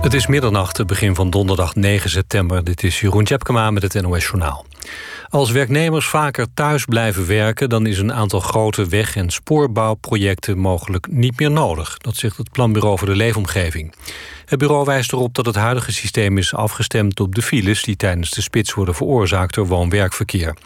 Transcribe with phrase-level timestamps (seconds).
[0.00, 2.64] Het is middernacht, het begin van donderdag 9 september.
[2.64, 4.66] Dit is Jeroen Tjepkema met het NOS Journaal.
[5.28, 7.68] Als werknemers vaker thuis blijven werken...
[7.68, 11.98] dan is een aantal grote weg- en spoorbouwprojecten mogelijk niet meer nodig.
[11.98, 13.94] Dat zegt het Planbureau voor de Leefomgeving.
[14.44, 17.82] Het bureau wijst erop dat het huidige systeem is afgestemd op de files...
[17.82, 20.56] die tijdens de spits worden veroorzaakt door woon-werkverkeer.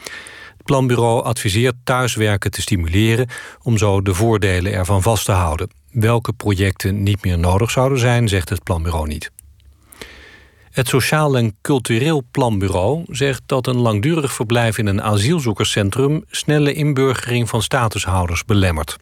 [0.56, 3.28] Het planbureau adviseert thuiswerken te stimuleren...
[3.62, 5.83] om zo de voordelen ervan vast te houden.
[5.94, 9.30] Welke projecten niet meer nodig zouden zijn, zegt het planbureau niet.
[10.70, 17.48] Het Sociaal en Cultureel Planbureau zegt dat een langdurig verblijf in een asielzoekerscentrum snelle inburgering
[17.48, 18.96] van statushouders belemmert.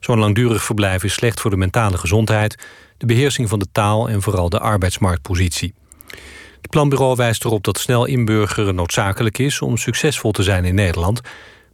[0.00, 2.64] Zo'n langdurig verblijf is slecht voor de mentale gezondheid,
[2.98, 5.74] de beheersing van de taal en vooral de arbeidsmarktpositie.
[6.60, 11.20] Het planbureau wijst erop dat snel inburgeren noodzakelijk is om succesvol te zijn in Nederland.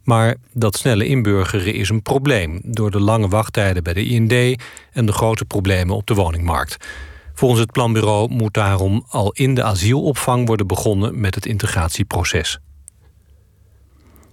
[0.09, 5.05] Maar dat snelle inburgeren is een probleem door de lange wachttijden bij de IND en
[5.05, 6.85] de grote problemen op de woningmarkt.
[7.33, 12.59] Volgens het planbureau moet daarom al in de asielopvang worden begonnen met het integratieproces.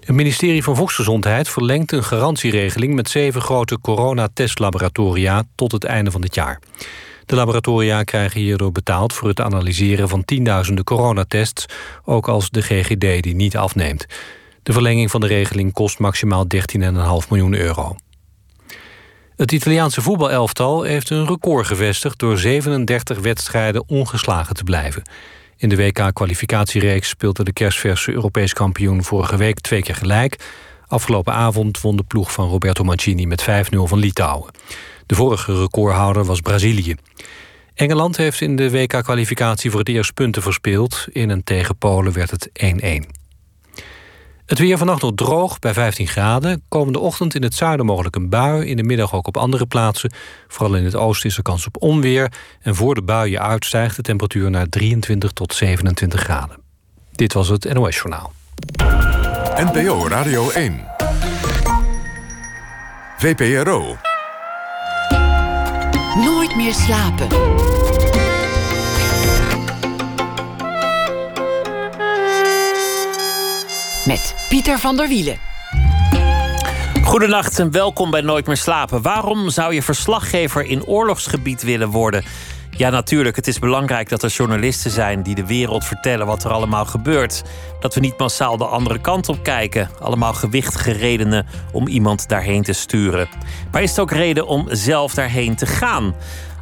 [0.00, 6.20] Het ministerie van Volksgezondheid verlengt een garantieregeling met zeven grote coronatestlaboratoria tot het einde van
[6.20, 6.60] dit jaar.
[7.26, 11.66] De laboratoria krijgen hierdoor betaald voor het analyseren van tienduizenden coronatests,
[12.04, 14.06] ook als de GGD die niet afneemt.
[14.66, 17.96] De verlenging van de regeling kost maximaal 13,5 miljoen euro.
[19.36, 22.18] Het Italiaanse voetbalelftal heeft een record gevestigd...
[22.18, 25.02] door 37 wedstrijden ongeslagen te blijven.
[25.56, 29.04] In de WK-kwalificatiereeks speelde de kerstverse Europees kampioen...
[29.04, 30.36] vorige week twee keer gelijk.
[30.86, 34.50] Afgelopen avond won de ploeg van Roberto Mancini met 5-0 van Litouwen.
[35.06, 36.94] De vorige recordhouder was Brazilië.
[37.74, 41.06] Engeland heeft in de WK-kwalificatie voor het eerst punten verspeeld.
[41.12, 42.50] In en tegen Polen werd het
[43.12, 43.25] 1-1.
[44.46, 46.62] Het weer vannacht nog droog bij 15 graden.
[46.68, 48.66] Komende ochtend in het zuiden mogelijk een bui.
[48.66, 50.12] In de middag ook op andere plaatsen.
[50.48, 52.32] Vooral in het oosten is er kans op onweer.
[52.60, 56.56] En voor de buien uitstijgt de temperatuur naar 23 tot 27 graden.
[57.12, 58.32] Dit was het NOS Journaal.
[59.56, 60.84] NPO Radio 1.
[63.18, 63.96] VPRO.
[66.24, 67.28] Nooit meer slapen.
[74.06, 75.38] Met Pieter van der Wielen.
[77.02, 79.02] Goedenacht en welkom bij Nooit meer slapen.
[79.02, 82.24] Waarom zou je verslaggever in oorlogsgebied willen worden?
[82.70, 83.36] Ja, natuurlijk.
[83.36, 87.42] Het is belangrijk dat er journalisten zijn die de wereld vertellen wat er allemaal gebeurt.
[87.80, 89.90] Dat we niet massaal de andere kant op kijken.
[90.00, 93.28] Allemaal gewichtige redenen om iemand daarheen te sturen.
[93.72, 96.14] Maar is het ook reden om zelf daarheen te gaan?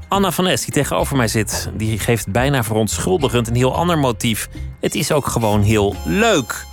[0.08, 4.48] Anna van Es, die tegenover mij zit, die geeft bijna verontschuldigend een heel ander motief.
[4.80, 6.66] Het is ook gewoon heel leuk.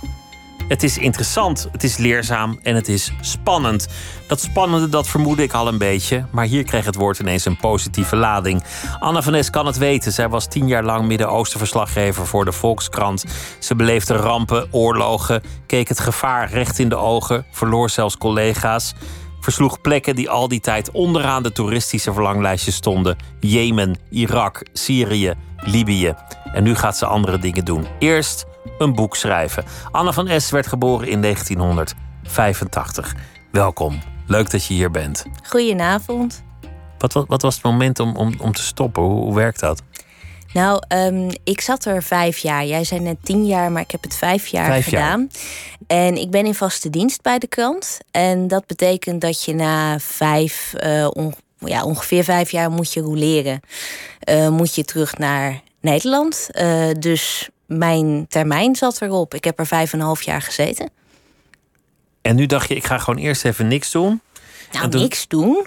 [0.72, 3.88] Het is interessant, het is leerzaam en het is spannend.
[4.26, 6.24] Dat spannende, dat vermoedde ik al een beetje.
[6.30, 8.62] Maar hier kreeg het woord ineens een positieve lading.
[8.98, 10.12] Anna van Es kan het weten.
[10.12, 13.24] Zij was tien jaar lang Midden-Oosten verslaggever voor de Volkskrant.
[13.58, 18.94] Ze beleefde rampen, oorlogen, keek het gevaar recht in de ogen, verloor zelfs collega's.
[19.40, 26.14] Versloeg plekken die al die tijd onderaan de toeristische verlanglijstjes stonden: Jemen, Irak, Syrië, Libië.
[26.52, 27.86] En nu gaat ze andere dingen doen.
[27.98, 28.44] Eerst
[28.82, 29.64] een boek schrijven.
[29.90, 33.14] Anne van Es werd geboren in 1985.
[33.50, 33.98] Welkom.
[34.26, 35.24] Leuk dat je hier bent.
[35.42, 36.42] Goedenavond.
[36.98, 39.02] Wat, wat, wat was het moment om, om, om te stoppen?
[39.02, 39.82] Hoe, hoe werkt dat?
[40.52, 42.64] Nou, um, ik zat er vijf jaar.
[42.64, 45.28] Jij zei net tien jaar, maar ik heb het vijf jaar vijf gedaan.
[45.30, 45.42] Jaar.
[45.86, 47.98] En ik ben in vaste dienst bij de krant.
[48.10, 53.00] En dat betekent dat je na vijf, uh, on, ja, ongeveer vijf jaar moet je
[53.00, 53.60] roleren.
[54.30, 56.48] Uh, moet je terug naar Nederland.
[56.52, 59.34] Uh, dus mijn termijn zat erop.
[59.34, 60.90] Ik heb er vijf en een half jaar gezeten.
[62.22, 64.20] En nu dacht je, ik ga gewoon eerst even niks doen.
[64.72, 65.66] Nou, toen, niks doen?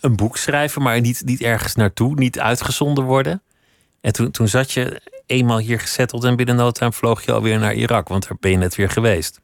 [0.00, 3.42] Een boek schrijven, maar niet, niet ergens naartoe, niet uitgezonden worden.
[4.00, 7.58] En toen, toen zat je eenmaal hier gezetteld en binnen no time vloog je alweer
[7.58, 9.40] naar Irak, want daar ben je net weer geweest.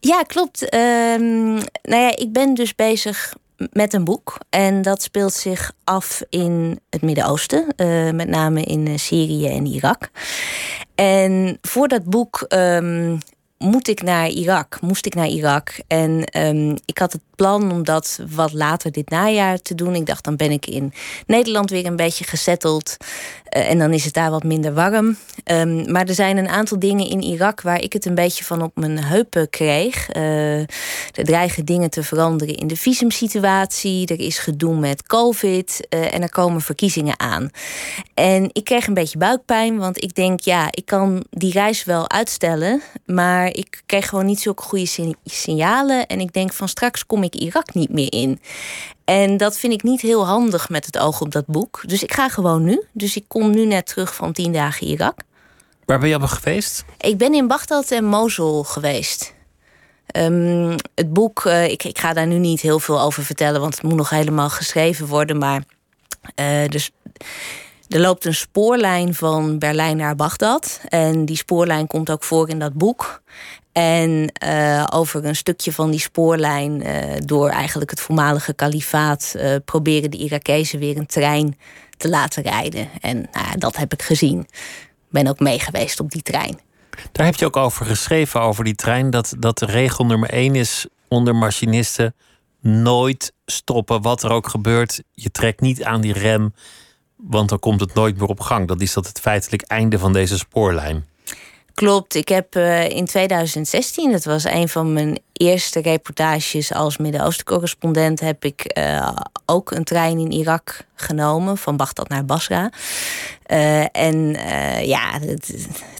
[0.00, 0.74] Ja, klopt.
[0.74, 3.34] Um, nou ja, ik ben dus bezig
[3.72, 4.38] met een boek.
[4.50, 9.66] En dat speelt zich af in het Midden-Oosten, uh, met name in uh, Syrië en
[9.66, 10.10] Irak.
[10.94, 13.18] En voor dat boek um,
[13.64, 15.72] moet ik naar Irak, moest ik naar Irak.
[15.86, 19.94] En um, ik had het plan om dat wat later dit najaar te doen.
[19.94, 20.92] Ik dacht, dan ben ik in
[21.26, 22.96] Nederland weer een beetje gezetteld.
[23.56, 25.16] Uh, en dan is het daar wat minder warm.
[25.44, 28.62] Um, maar er zijn een aantal dingen in Irak waar ik het een beetje van
[28.62, 30.14] op mijn heupen kreeg.
[30.16, 30.68] Uh, er
[31.12, 34.06] dreigen dingen te veranderen in de visumsituatie.
[34.06, 35.86] Er is gedoe met COVID.
[35.94, 37.50] Uh, en er komen verkiezingen aan.
[38.14, 42.10] En ik kreeg een beetje buikpijn, want ik denk, ja, ik kan die reis wel
[42.10, 42.82] uitstellen.
[43.06, 46.06] Maar ik kreeg gewoon niet zulke goede signalen.
[46.06, 48.40] En ik denk van straks kom ik Irak niet meer in.
[49.04, 51.82] En dat vind ik niet heel handig met het oog op dat boek.
[51.86, 52.82] Dus ik ga gewoon nu.
[52.92, 55.18] Dus ik kom nu net terug van tien dagen Irak.
[55.84, 56.84] Waar ben je allemaal geweest?
[56.98, 59.34] Ik ben in Bagdad en Mosul geweest.
[60.06, 63.74] Ehm, het boek, uh, ik, ik ga daar nu niet heel veel over vertellen, want
[63.74, 65.38] het moet nog helemaal geschreven worden.
[65.38, 65.62] Maar
[66.40, 66.90] uh, dus
[67.90, 70.80] er loopt een spoorlijn van Berlijn naar Bagdad.
[70.88, 73.22] En die spoorlijn komt ook voor in dat boek.
[73.72, 79.56] En uh, over een stukje van die spoorlijn, uh, door eigenlijk het voormalige kalifaat, uh,
[79.64, 81.58] proberen de Irakezen weer een trein
[81.96, 82.88] te laten rijden.
[83.00, 84.48] En nou, dat heb ik gezien.
[85.08, 86.60] Ben ook meegeweest op die trein.
[87.12, 90.54] Daar heb je ook over geschreven, over die trein, dat, dat de regel nummer één
[90.54, 92.14] is onder machinisten:
[92.60, 95.02] nooit stoppen, wat er ook gebeurt.
[95.12, 96.54] Je trekt niet aan die rem,
[97.22, 98.68] want dan komt het nooit meer op gang.
[98.68, 101.04] Dat is dat het feitelijk einde van deze spoorlijn.
[101.74, 108.20] Klopt, ik heb uh, in 2016, dat was een van mijn eerste reportages als Midden-Oosten-correspondent,
[108.20, 109.08] heb ik uh,
[109.46, 112.70] ook een trein in Irak genomen, van Bagdad naar Basra.
[113.46, 114.36] Uh, en
[114.86, 115.38] ja, de,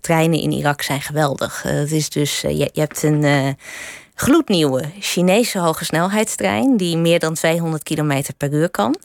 [0.00, 1.62] treinen in Irak zijn geweldig.
[1.62, 3.56] het is dus, je, je, hebt een
[4.14, 8.96] gloednieuwe Chinese hogesnelheidstrein die meer dan 200 km per uur kan.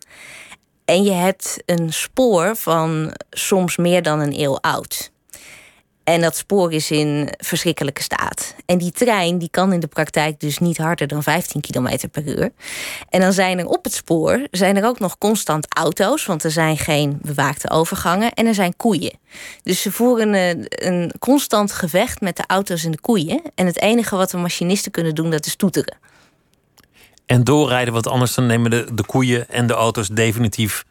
[0.86, 5.12] En je hebt een spoor van soms meer dan een eeuw oud.
[6.04, 8.56] En dat spoor is in verschrikkelijke staat.
[8.66, 12.28] En die trein die kan in de praktijk dus niet harder dan 15 km per
[12.28, 12.52] uur.
[13.10, 16.52] En dan zijn er op het spoor zijn er ook nog constant auto's, want er
[16.52, 19.20] zijn geen bewaakte overgangen en er zijn koeien.
[19.64, 23.42] Dus ze voeren een, een constant gevecht met de auto's en de koeien.
[23.56, 25.98] En het enige wat de machinisten kunnen doen, dat is toeteren.
[27.26, 30.86] En doorrijden, want anders dan nemen de, de koeien en de auto's definitief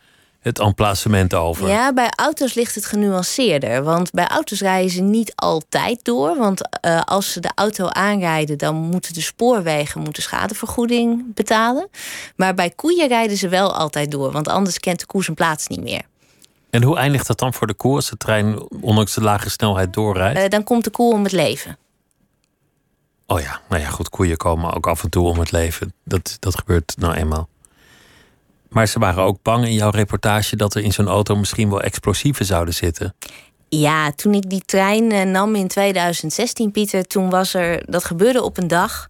[0.45, 1.69] het emplacement over.
[1.69, 3.83] Ja, bij auto's ligt het genuanceerder.
[3.83, 6.37] Want bij auto's rijden ze niet altijd door.
[6.37, 11.89] Want uh, als ze de auto aanrijden, dan moeten de spoorwegen moeten schadevergoeding betalen.
[12.37, 14.33] Maar bij koeien rijden ze wel altijd door.
[14.33, 16.03] Want anders kent de koe zijn plaats niet meer.
[16.71, 19.93] En hoe eindigt dat dan voor de koe als de trein ondanks de lage snelheid
[19.93, 20.39] doorrijdt?
[20.39, 21.79] Uh, dan komt de koe om het leven.
[23.27, 25.93] Oh ja, nou ja, goed, koeien komen ook af en toe om het leven.
[26.05, 27.49] Dat, dat gebeurt nou eenmaal.
[28.69, 31.81] Maar ze waren ook bang in jouw reportage dat er in zo'n auto misschien wel
[31.81, 33.15] explosieven zouden zitten.
[33.69, 37.83] Ja, toen ik die trein uh, nam in 2016, Pieter, toen was er.
[37.87, 39.09] Dat gebeurde op een dag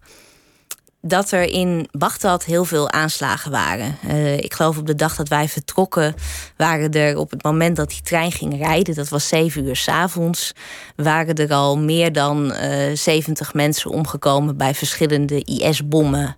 [1.07, 3.97] dat er in Bagdad heel veel aanslagen waren.
[4.07, 6.15] Uh, ik geloof op de dag dat wij vertrokken,
[6.57, 9.87] waren er op het moment dat die trein ging rijden, dat was zeven uur s
[9.87, 10.53] avonds,
[10.95, 16.37] waren er al meer dan uh, 70 mensen omgekomen bij verschillende IS-bommen.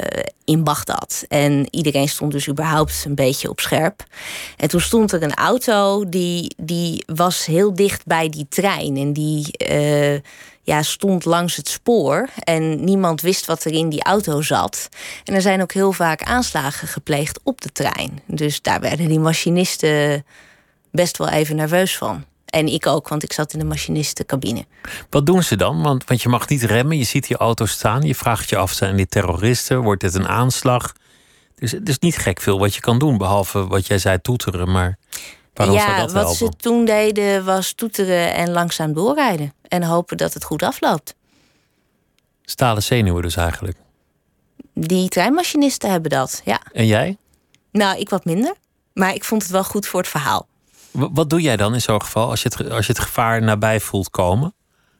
[0.00, 1.24] Uh, in Bagdad.
[1.28, 4.04] En iedereen stond dus überhaupt een beetje op scherp.
[4.56, 8.96] En toen stond er een auto die, die was heel dicht bij die trein.
[8.96, 9.56] En die
[10.64, 12.28] ja, stond langs het spoor.
[12.38, 14.88] En niemand wist wat er in die auto zat.
[15.24, 18.20] En er zijn ook heel vaak aanslagen gepleegd op de trein.
[18.26, 20.24] Dus daar werden die machinisten
[20.90, 22.24] best wel even nerveus van.
[22.46, 24.64] En ik ook, want ik zat in de machinistencabine.
[25.10, 25.82] Wat doen ze dan?
[25.82, 28.02] Want, want je mag niet remmen, je ziet die auto staan.
[28.02, 29.82] Je vraagt je af, zijn dit terroristen?
[29.82, 30.92] Wordt dit een aanslag?
[31.54, 34.70] Dus het is niet gek veel wat je kan doen, behalve wat jij zei, toeteren.
[34.70, 34.98] Maar
[35.54, 36.36] waarom ja, zou dat wat helpen?
[36.36, 39.52] ze toen deden was toeteren en langzaam doorrijden.
[39.68, 41.14] En hopen dat het goed afloopt.
[42.42, 43.76] Stalen zenuwen dus eigenlijk.
[44.74, 46.60] Die treinmachinisten hebben dat, ja.
[46.72, 47.16] En jij?
[47.70, 48.54] Nou, ik wat minder.
[48.92, 50.46] Maar ik vond het wel goed voor het verhaal.
[50.90, 53.80] Wat doe jij dan in zo'n geval als je, het, als je het gevaar nabij
[53.80, 54.54] voelt komen?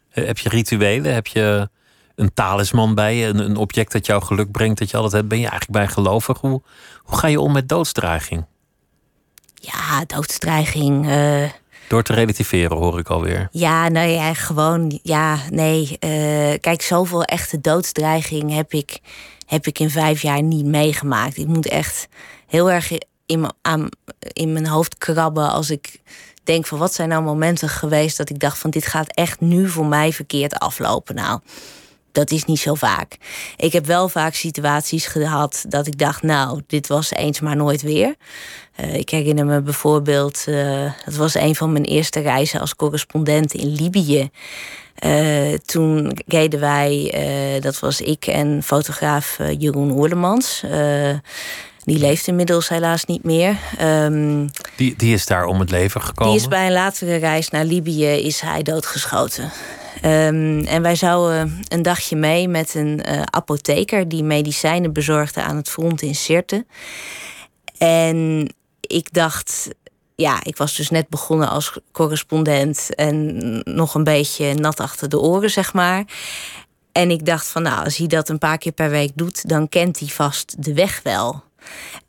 [0.08, 1.14] Heb je rituelen?
[1.14, 1.68] Heb je
[2.14, 3.26] een talisman bij je?
[3.26, 5.28] Een, een object dat jou geluk brengt, dat je altijd hebt?
[5.28, 6.40] Ben je eigenlijk bij gelovig?
[6.40, 6.62] Hoe,
[7.02, 8.46] hoe ga je om met doodsdreiging?
[9.73, 11.06] Ja, doodsdreiging.
[11.06, 11.50] Uh...
[11.88, 13.49] Door te relativeren, hoor ik alweer.
[13.50, 14.99] Ja, nou ja, gewoon.
[15.02, 15.83] Ja, nee.
[15.83, 18.99] Uh, kijk, zoveel echte doodsdreiging heb ik,
[19.47, 21.37] heb ik in vijf jaar niet meegemaakt.
[21.37, 22.09] Ik moet echt
[22.47, 22.90] heel erg
[23.26, 23.88] in, me, aan,
[24.33, 26.00] in mijn hoofd krabben als ik
[26.44, 29.68] denk van wat zijn nou momenten geweest dat ik dacht van dit gaat echt nu
[29.68, 31.14] voor mij verkeerd aflopen.
[31.14, 31.40] Nou,
[32.12, 33.16] dat is niet zo vaak.
[33.56, 37.83] Ik heb wel vaak situaties gehad dat ik dacht, nou, dit was eens maar nooit
[37.83, 38.14] weer.
[38.81, 43.52] Uh, ik herinner me bijvoorbeeld, uh, dat was een van mijn eerste reizen als correspondent
[43.52, 44.31] in Libië.
[45.07, 47.14] Uh, toen reden wij,
[47.61, 50.62] dat was ik en fotograaf Jeroen Oerlemans.
[51.85, 53.57] Die leeft inmiddels helaas niet meer.
[53.83, 56.33] Um, die, die is daar om het leven gekomen?
[56.33, 59.45] Die is bij een latere reis naar Libië is hij doodgeschoten.
[60.04, 64.09] Um, en wij zouden een dagje mee met een uh, apotheker...
[64.09, 66.66] die medicijnen bezorgde aan het front in Sirte.
[67.78, 68.49] En
[68.87, 69.69] ik dacht...
[70.17, 72.95] Ja, ik was dus net begonnen als correspondent...
[72.95, 76.05] en nog een beetje nat achter de oren, zeg maar.
[76.93, 79.49] En ik dacht van, nou, als hij dat een paar keer per week doet...
[79.49, 81.43] dan kent hij vast de weg wel.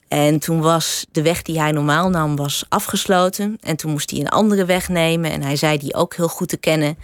[0.08, 3.58] En toen was de weg die hij normaal nam was afgesloten.
[3.62, 5.32] En toen moest hij een andere weg nemen.
[5.32, 6.98] En hij zei die ook heel goed te kennen.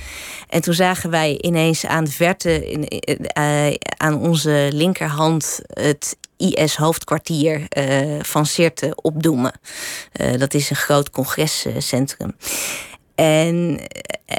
[0.49, 3.01] En toen zagen wij ineens aan de verte, in,
[3.37, 9.53] uh, aan onze linkerhand, het IS-hoofdkwartier uh, van Sirte opdoemen.
[10.21, 12.35] Uh, dat is een groot congrescentrum.
[13.15, 13.79] En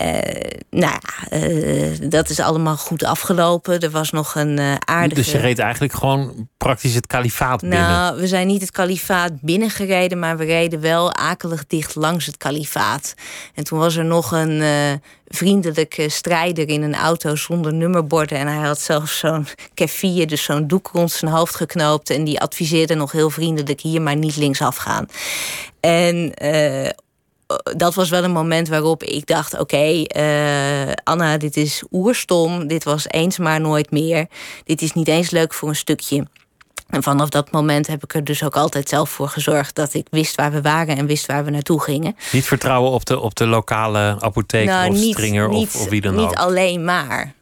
[0.00, 1.00] uh, nou ja,
[1.38, 3.81] uh, dat is allemaal goed afgelopen.
[3.81, 5.14] Er was nog een uh, aardige...
[5.14, 7.79] Dus je reed eigenlijk gewoon praktisch het kalifaat binnen?
[7.79, 10.19] Nou, we zijn niet het kalifaat binnengereden...
[10.19, 13.14] maar we reden wel akelig dicht langs het kalifaat.
[13.55, 14.62] En toen was er nog een
[15.26, 18.38] vriendelijke strijder in een auto zonder nummerborden.
[18.38, 22.11] En hij had zelfs zo'n keffier, dus zo'n doek rond zijn hoofd geknoopt.
[22.11, 25.07] En die adviseerde nog heel vriendelijk hier maar niet linksaf gaan.
[25.81, 26.33] En
[27.76, 30.09] dat was wel een moment waarop ik dacht: oké, okay,
[30.87, 32.66] uh, Anna, dit is oerstom.
[32.66, 34.26] Dit was eens maar nooit meer.
[34.64, 36.26] Dit is niet eens leuk voor een stukje.
[36.88, 40.06] En vanaf dat moment heb ik er dus ook altijd zelf voor gezorgd dat ik
[40.11, 42.16] wist waar we waren en wist waar we naartoe gingen.
[42.32, 45.88] Niet vertrouwen op de, op de lokale apotheek nou, of niet, stringer niet, of, of
[45.88, 46.28] wie dan niet ook?
[46.28, 47.35] Niet alleen maar.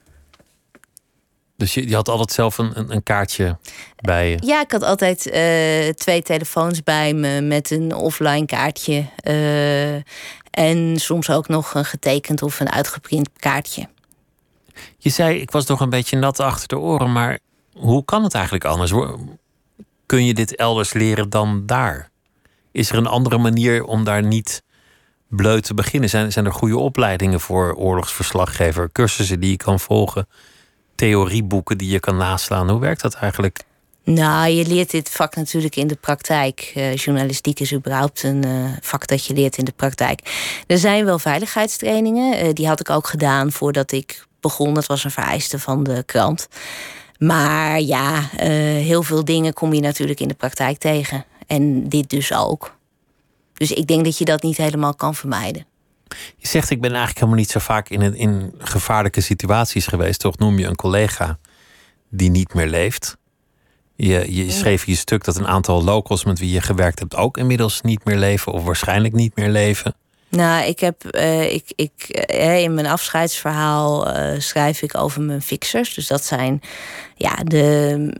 [1.60, 3.58] Dus je, je, had altijd zelf een, een, een, kaartje
[3.96, 4.38] bij je?
[4.44, 9.06] Ja, ik had altijd uh, twee telefoons bij me met een offline kaartje.
[9.24, 9.94] Uh,
[10.50, 13.88] en soms ook nog een getekend of een uitgeprint kaartje.
[14.98, 17.38] Je zei, ik was toch een beetje nat achter de oren, maar
[17.72, 18.92] hoe kan het eigenlijk anders?
[20.06, 22.10] Kun je dit elders leren dan daar?
[22.72, 24.62] Is er een andere manier om daar niet
[25.28, 26.08] bleu te beginnen?
[26.08, 30.26] Zijn, zijn er goede opleidingen voor oorlogsverslaggever, cursussen die je kan volgen?
[31.00, 32.70] Theorieboeken die je kan naslaan.
[32.70, 33.58] Hoe werkt dat eigenlijk?
[34.04, 36.72] Nou, je leert dit vak natuurlijk in de praktijk.
[36.76, 40.20] Uh, journalistiek is überhaupt een uh, vak dat je leert in de praktijk.
[40.66, 42.46] Er zijn wel veiligheidstrainingen.
[42.46, 44.74] Uh, die had ik ook gedaan voordat ik begon.
[44.74, 46.48] Dat was een vereiste van de krant.
[47.18, 48.20] Maar ja,
[48.90, 51.24] heel veel dingen kom je natuurlijk in de praktijk tegen.
[51.46, 52.76] En dit dus ook.
[53.54, 55.66] Dus ik denk dat je dat niet helemaal kan vermijden.
[56.36, 60.20] Je zegt, ik ben eigenlijk helemaal niet zo vaak in, in gevaarlijke situaties geweest.
[60.20, 61.38] Toch noem je een collega
[62.08, 63.16] die niet meer leeft.
[63.96, 67.36] Je, je schreef je stuk dat een aantal locals met wie je gewerkt hebt ook
[67.36, 69.94] inmiddels niet meer leven of waarschijnlijk niet meer leven.
[70.28, 75.42] Nou, ik heb uh, ik, ik, uh, in mijn afscheidsverhaal uh, schrijf ik over mijn
[75.42, 75.94] fixers.
[75.94, 76.60] Dus dat zijn
[77.14, 78.14] ja, de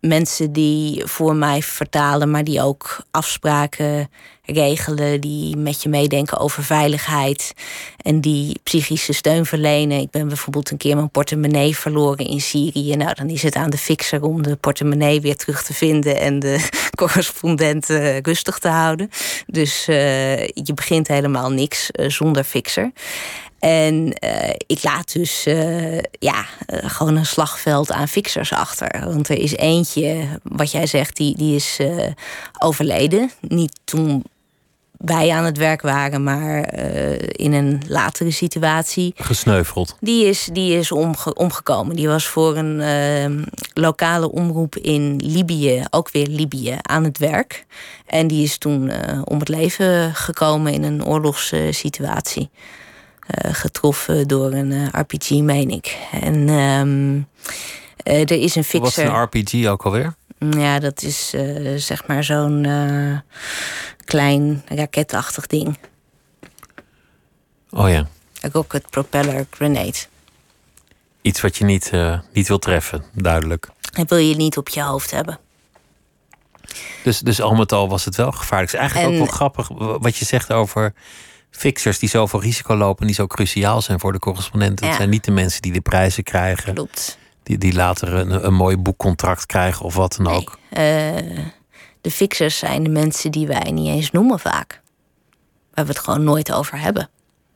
[0.00, 4.10] mensen die voor mij vertalen, maar die ook afspraken
[4.46, 7.52] regelen, die met je meedenken over veiligheid
[7.96, 10.00] en die psychische steun verlenen.
[10.00, 12.96] Ik ben bijvoorbeeld een keer mijn portemonnee verloren in Syrië.
[12.96, 16.38] Nou, dan is het aan de fixer om de portemonnee weer terug te vinden en
[16.38, 19.10] de correspondent uh, rustig te houden.
[19.46, 22.92] Dus uh, je begint helemaal niks uh, zonder fixer.
[23.58, 24.12] En
[24.66, 25.42] ik laat dus
[26.18, 29.04] ja, gewoon een slagveld aan fixers achter.
[29.04, 31.78] Want er is eentje, wat jij zegt, die, die is
[32.58, 33.30] overleden.
[33.40, 34.24] Niet toen
[35.04, 36.74] wij aan het werk waren, maar
[37.28, 39.14] in een latere situatie.
[39.16, 39.96] Gesneuveld.
[40.00, 41.96] Die is, die is omge omgekomen.
[41.96, 47.66] Die was voor een lokale omroep in Libië, ook weer Libië, aan het werk.
[48.06, 48.92] En die is toen
[49.24, 52.50] om het leven gekomen in een oorlogssituatie.
[53.22, 55.98] Uh, getroffen door een uh, RPG, meen ik.
[56.20, 57.28] En um,
[58.04, 58.80] uh, er is een fixer.
[58.80, 60.14] Wat is een RPG ook alweer?
[60.50, 61.34] Ja, dat is
[61.76, 62.66] zeg maar zo'n
[64.04, 65.78] klein raketachtig ding.
[67.70, 68.06] Oh ja.
[68.40, 69.98] Een rocket propeller grenade.
[71.22, 71.92] Iets wat je niet,
[72.32, 73.68] niet wil treffen, duidelijk.
[73.92, 75.38] En wil je niet op je hoofd hebben.
[77.02, 78.72] Dus, dus al met al was het wel gevaarlijk.
[78.72, 79.68] Het is eigenlijk en, ook wel grappig
[79.98, 80.92] wat je zegt over
[81.50, 84.86] fixers die zoveel risico lopen, die zo cruciaal zijn voor de correspondenten.
[84.86, 86.74] Het zijn niet de mensen die de prijzen krijgen.
[86.74, 87.18] Klopt.
[87.42, 90.58] Die, die later een, een mooi boekcontract krijgen of wat dan nee, ook.
[90.70, 90.78] Uh,
[92.00, 94.80] de fixers zijn de mensen die wij niet eens noemen vaak.
[95.74, 97.10] Waar we het gewoon nooit over hebben.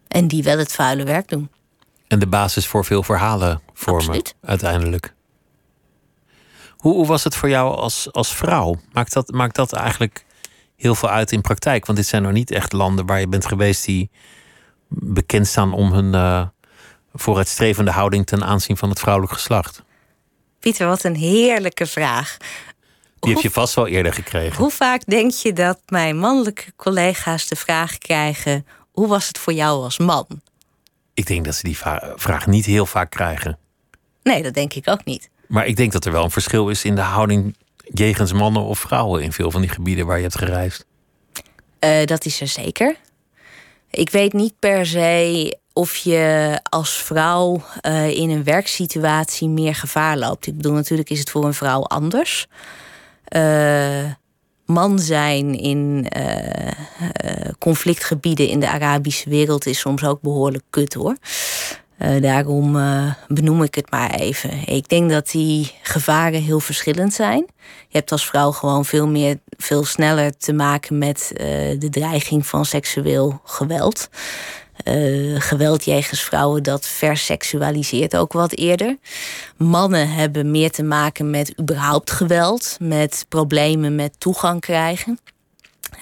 [0.08, 1.50] En die wel het vuile werk doen.
[2.08, 4.34] En de basis voor veel verhalen vormen Absoluut.
[4.42, 5.14] uiteindelijk.
[6.76, 8.76] Hoe, hoe was het voor jou als, als vrouw?
[8.92, 10.24] Maakt dat, maakt dat eigenlijk
[10.76, 11.86] heel veel uit in praktijk.
[11.86, 14.10] Want dit zijn nog niet echt landen waar je bent geweest die
[14.88, 16.46] bekend staan om hun uh,
[17.16, 19.82] vooruitstrevende houding ten aanzien van het vrouwelijk geslacht.
[20.60, 22.36] Pieter, wat een heerlijke vraag.
[23.20, 24.56] Die heb je vast wel eerder gekregen.
[24.56, 29.52] Hoe vaak denk je dat mijn mannelijke collega's de vraag krijgen: hoe was het voor
[29.52, 30.26] jou als man?
[31.14, 31.78] Ik denk dat ze die
[32.16, 33.58] vraag niet heel vaak krijgen.
[34.22, 35.30] Nee, dat denk ik ook niet.
[35.46, 38.78] Maar ik denk dat er wel een verschil is in de houding jegens mannen of
[38.78, 40.84] vrouwen in veel van die gebieden waar je hebt gereisd?
[41.80, 42.96] Uh, dat is er zeker.
[43.90, 50.16] Ik weet niet per se of je als vrouw uh, in een werksituatie meer gevaar
[50.18, 50.46] loopt.
[50.46, 52.46] Ik bedoel, natuurlijk is het voor een vrouw anders.
[53.36, 54.04] Uh,
[54.66, 56.08] man zijn in
[57.58, 61.16] conflictgebieden in de Arabische wereld is soms ook behoorlijk kut hoor.
[62.20, 62.72] daarom
[63.28, 64.50] benoem ik het maar even.
[64.66, 67.46] Ik denk dat die gevaren heel verschillend zijn.
[67.88, 71.30] Je hebt als vrouw gewoon veel meer, veel sneller te maken met
[71.78, 74.08] de dreiging van seksueel geweld.
[74.88, 78.96] Uh, geweld jegens vrouwen dat verseksualiseert ook wat eerder.
[79.56, 85.18] Mannen hebben meer te maken met überhaupt geweld, met problemen met toegang krijgen.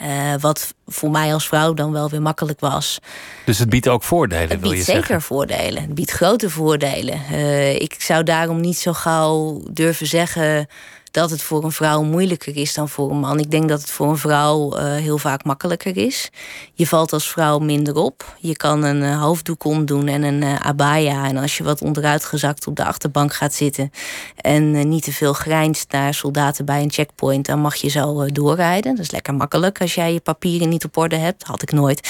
[0.02, 2.98] Uh, wat voor mij als vrouw dan wel weer makkelijk was.
[3.44, 5.04] Dus het biedt ook voordelen, het wil je biedt zeggen?
[5.04, 5.82] zeker voordelen.
[5.82, 7.20] Het biedt grote voordelen.
[7.32, 10.68] Uh, ik zou daarom niet zo gauw durven zeggen
[11.14, 13.38] dat het voor een vrouw moeilijker is dan voor een man.
[13.38, 16.30] Ik denk dat het voor een vrouw uh, heel vaak makkelijker is.
[16.72, 18.36] Je valt als vrouw minder op.
[18.38, 21.26] Je kan een uh, hoofddoek omdoen en een uh, abaya.
[21.26, 23.90] En als je wat onderuitgezakt op de achterbank gaat zitten
[24.36, 28.96] en niet te veel grijnst naar soldaten bij een checkpoint, dan mag je zo doorrijden.
[28.96, 31.42] Dat is lekker makkelijk als jij je papieren niet op orde hebt.
[31.42, 32.08] Had ik nooit.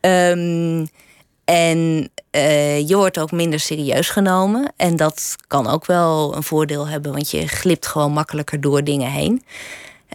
[0.00, 0.88] Um,
[1.44, 4.72] en uh, je wordt ook minder serieus genomen.
[4.76, 9.10] En dat kan ook wel een voordeel hebben, want je glipt gewoon makkelijker door dingen
[9.10, 9.42] heen.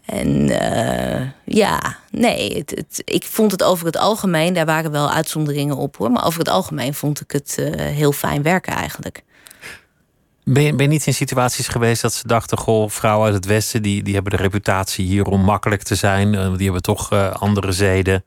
[0.05, 5.77] En uh, ja, nee, het, ik vond het over het algemeen, daar waren wel uitzonderingen
[5.77, 9.23] op hoor, maar over het algemeen vond ik het uh, heel fijn werken eigenlijk.
[10.43, 13.45] Ben je, ben je niet in situaties geweest dat ze dachten: goh, vrouwen uit het
[13.45, 17.71] Westen die, die hebben de reputatie hier om makkelijk te zijn, die hebben toch andere
[17.71, 18.25] zeden.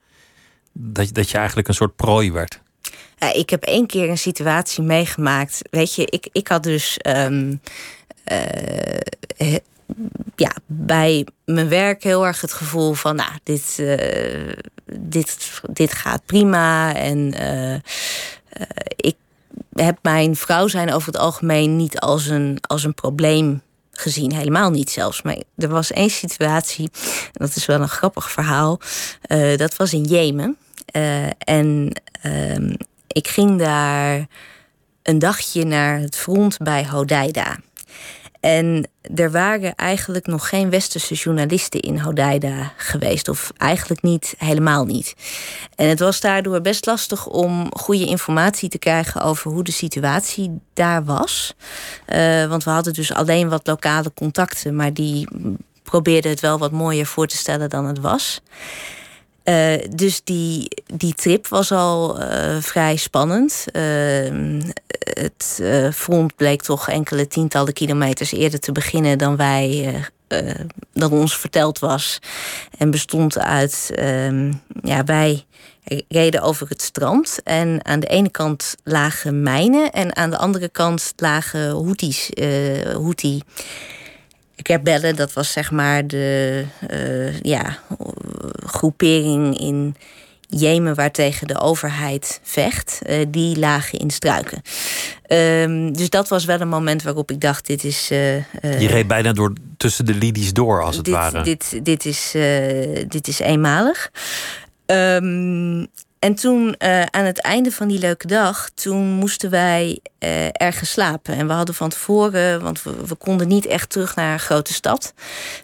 [0.72, 2.60] Dat, dat je eigenlijk een soort prooi werd?
[3.32, 5.60] Ik heb één keer een situatie meegemaakt.
[5.70, 6.98] Weet je, ik, ik had dus.
[7.08, 7.60] Um,
[8.32, 9.56] uh,
[10.36, 14.52] ja, bij mijn werk heel erg het gevoel van, nou, dit, uh,
[14.98, 16.94] dit, dit gaat prima.
[16.94, 17.74] En uh,
[18.96, 19.16] ik
[19.72, 24.32] heb mijn vrouw zijn over het algemeen niet als een, als een probleem gezien.
[24.32, 25.22] Helemaal niet zelfs.
[25.22, 26.90] Maar er was één situatie,
[27.32, 28.80] dat is wel een grappig verhaal.
[29.56, 30.56] dat was in Jemen.
[31.38, 32.72] En ehm,
[33.06, 34.26] ik ging daar
[35.02, 37.56] een dagje naar het front bij Hodeida.
[38.40, 43.28] En er waren eigenlijk nog geen westerse journalisten in Hodeida geweest.
[43.28, 45.14] Of eigenlijk niet, helemaal niet.
[45.74, 50.60] En het was daardoor best lastig om goede informatie te krijgen over hoe de situatie
[50.74, 51.54] daar was.
[52.08, 55.28] Uh, want we hadden dus alleen wat lokale contacten, maar die
[55.82, 58.40] probeerden het wel wat mooier voor te stellen dan het was.
[59.50, 63.64] Uh, dus die, die trip was al uh, vrij spannend.
[63.72, 64.62] Uh,
[64.98, 65.62] het
[65.94, 69.94] front bleek toch enkele tientallen kilometers eerder te beginnen dan wij.
[70.92, 72.18] dan ons verteld was.
[72.78, 73.90] En bestond uit.
[73.94, 75.44] Ehm, ja, wij
[76.08, 77.40] reden over het strand.
[77.44, 79.90] En aan de ene kant lagen mijnen.
[79.90, 82.30] En aan de andere kant lagen Houthis.
[82.92, 83.42] Houthi
[84.62, 87.78] rebellen, dat was zeg maar de uh, ja,
[88.66, 89.96] groepering in
[90.48, 94.62] Jemen waartegen de overheid vecht, uh, die lagen in struiken.
[95.28, 98.10] Um, dus dat was wel een moment waarop ik dacht: dit is.
[98.12, 101.42] Uh, Je reed bijna door tussen de lidies door, als het dit, ware.
[101.42, 102.30] Dit, dit, is,
[103.08, 104.10] dit is eenmalig.
[104.86, 105.86] Um,
[106.20, 110.90] en toen, uh, aan het einde van die leuke dag, toen moesten wij uh, ergens
[110.90, 111.34] slapen.
[111.34, 115.14] En we hadden van tevoren, want we, konden niet echt terug naar een grote stad.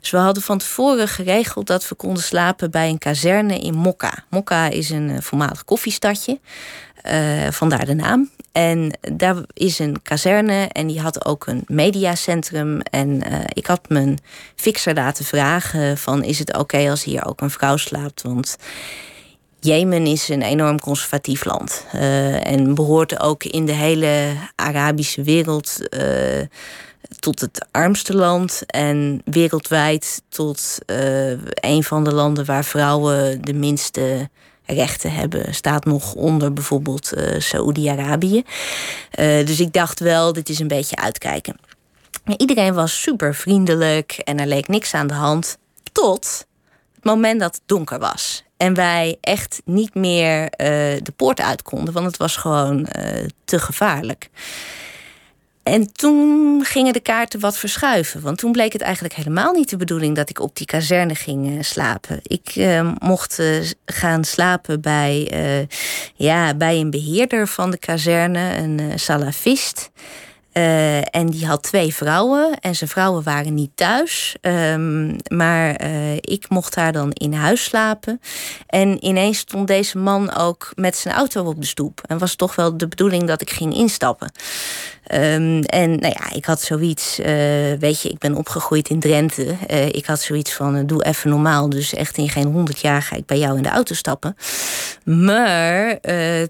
[0.01, 4.25] Dus we hadden van tevoren geregeld dat we konden slapen bij een kazerne in Mokka.
[4.31, 6.39] Mokka is een uh, voormalig koffiestadje,
[7.51, 8.31] vandaar de naam.
[8.53, 12.81] En daar is een kazerne en die had ook een mediacentrum.
[12.81, 14.19] En ik had mijn
[14.55, 18.23] fixer laten vragen van, is het oké als hier ook een vrouw slaapt?
[18.23, 18.57] Want
[19.67, 21.87] Jemen is een enorm conservatief land.
[21.95, 26.43] Uh, en behoort ook in de hele Arabische wereld uh,
[27.19, 28.63] tot het armste land.
[28.67, 34.29] En wereldwijd tot uh, een van de landen waar vrouwen de minste
[34.65, 35.55] rechten hebben.
[35.55, 38.43] Staat nog onder bijvoorbeeld Saoedi-Arabië.
[39.45, 41.57] dus ik dacht wel, dit is een beetje uitkijken.
[42.37, 45.59] Iedereen was super vriendelijk en er leek niks aan de hand.
[45.93, 46.47] Tot
[46.95, 48.46] het moment dat het donker was.
[48.57, 50.49] En wij echt niet meer uh,
[51.03, 54.29] de poort uit konden, want het was gewoon uh, te gevaarlijk.
[55.63, 58.21] En toen gingen de kaarten wat verschuiven.
[58.21, 61.51] Want toen bleek het eigenlijk helemaal niet de bedoeling dat ik op die kazerne ging
[61.51, 62.21] uh, slapen.
[62.23, 62.55] Ik
[62.99, 63.43] mocht
[63.87, 65.31] gaan slapen bij,
[66.15, 69.91] ja, bij een beheerder van de kazerne, een salafist.
[70.57, 74.37] Uh, en die had twee vrouwen en zijn vrouwen waren niet thuis.
[74.41, 78.21] Um, maar uh, ik mocht daar dan in huis slapen.
[78.67, 82.03] En ineens stond deze man ook met zijn auto op de stoep.
[82.07, 84.33] En was toch wel de bedoeling dat ik ging instappen.
[85.15, 87.27] Um, en nou ja, ik had zoiets, uh,
[87.79, 89.57] weet je, ik ben opgegroeid in Drenthe.
[89.71, 91.69] Uh, ik had zoiets van, uh, doe even normaal.
[91.69, 94.37] Dus echt in geen honderd jaar ga ik bij jou in de auto stappen.
[95.05, 95.99] Maar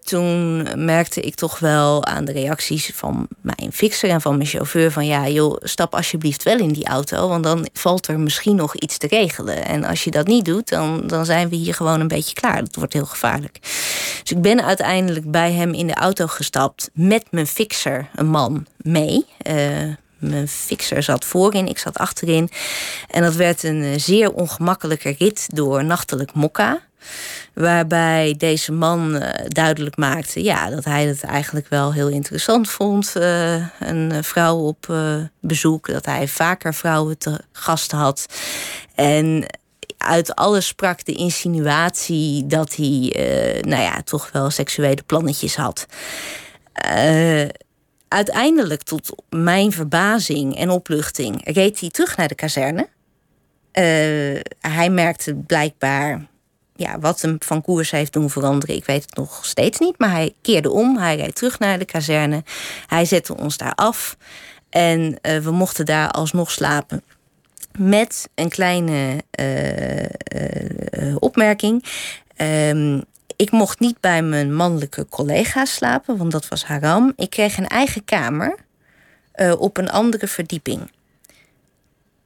[0.04, 4.92] toen merkte ik toch wel aan de reacties van mijn fixer en van mijn chauffeur...
[4.92, 7.28] van ja, joh, stap alsjeblieft wel in die auto.
[7.28, 9.64] Want dan valt er misschien nog iets te regelen.
[9.64, 12.60] En als je dat niet doet, dan, dan zijn we hier gewoon een beetje klaar.
[12.60, 13.58] Dat wordt heel gevaarlijk.
[14.22, 18.45] Dus ik ben uiteindelijk bij hem in de auto gestapt met mijn fixer, een man
[18.76, 19.24] mee.
[19.50, 22.50] Uh, mijn fixer zat voorin, ik zat achterin.
[23.10, 26.80] En dat werd een eh, zeer ongemakkelijke rit door nachtelijk Mokka.
[27.52, 33.12] Waarbij deze man uh, duidelijk maakte ja, dat hij het eigenlijk wel heel interessant vond.
[33.78, 34.94] Een vrouw op
[35.40, 35.86] bezoek.
[35.86, 38.26] Dat hij vaker vrouwen te gast had.
[38.94, 39.44] En
[39.98, 43.12] uit alles sprak de insinuatie dat hij
[43.60, 45.86] nou ja, toch wel seksuele plannetjes had
[48.08, 52.88] uiteindelijk, tot mijn verbazing en opluchting, reed hij terug naar de kazerne.
[53.72, 56.26] Uh, hij merkte blijkbaar
[56.76, 58.76] ja, wat hem van koers heeft doen veranderen.
[58.76, 60.98] Ik weet het nog steeds niet, maar hij keerde om.
[60.98, 62.44] Hij reed terug naar de kazerne.
[62.86, 64.16] Hij zette ons daar af.
[64.70, 67.02] En uh, we mochten daar alsnog slapen.
[67.78, 71.84] Met een kleine uh, opmerking.
[72.36, 73.04] Um,
[73.36, 77.12] ik mocht niet bij mijn mannelijke collega's slapen, want dat was haram.
[77.16, 78.56] Ik kreeg een eigen kamer
[79.36, 80.90] uh, op een andere verdieping.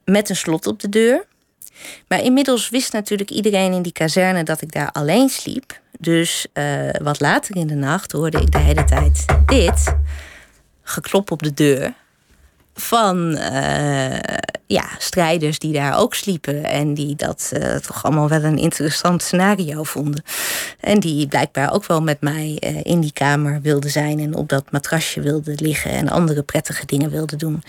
[0.05, 1.25] Met een slot op de deur.
[2.07, 5.79] Maar inmiddels wist natuurlijk iedereen in die kazerne dat ik daar alleen sliep.
[5.99, 9.95] Dus uh, wat later in de nacht hoorde ik de hele tijd dit.
[10.83, 11.93] Geklop op de deur
[12.73, 14.17] van uh,
[14.65, 16.63] ja, strijders die daar ook sliepen.
[16.63, 20.23] En die dat uh, toch allemaal wel een interessant scenario vonden.
[20.79, 24.19] En die blijkbaar ook wel met mij uh, in die kamer wilden zijn.
[24.19, 25.91] En op dat matrasje wilden liggen.
[25.91, 27.63] En andere prettige dingen wilden doen.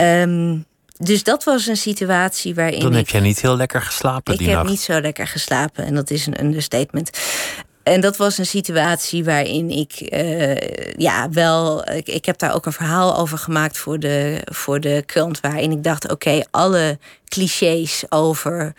[0.00, 0.66] Um,
[0.98, 2.80] dus dat was een situatie waarin.
[2.80, 4.32] Dan heb jij niet heel lekker geslapen.
[4.32, 4.70] Ik die heb nacht.
[4.70, 5.84] niet zo lekker geslapen.
[5.84, 7.18] En dat is een understatement.
[7.88, 10.56] En dat was een situatie waarin ik uh,
[10.96, 11.90] ja wel.
[11.90, 15.40] Ik, ik, heb daar ook een verhaal over gemaakt voor de, voor de krant.
[15.40, 16.98] Waarin ik dacht: oké, alle
[17.28, 18.74] clichés over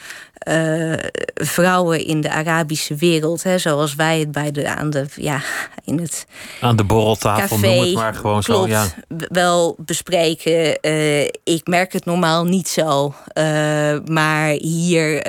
[0.50, 0.94] uh,
[1.34, 5.42] vrouwen in de Arabische wereld, hè, zoals wij het bij de aan de ja
[5.84, 6.26] in het
[6.62, 10.78] aan de borreltafel café, noem het maar gewoon klopt, zo ja wel bespreken.
[10.82, 13.44] Uh, ik merk het normaal niet zo, uh,
[14.06, 15.24] maar hier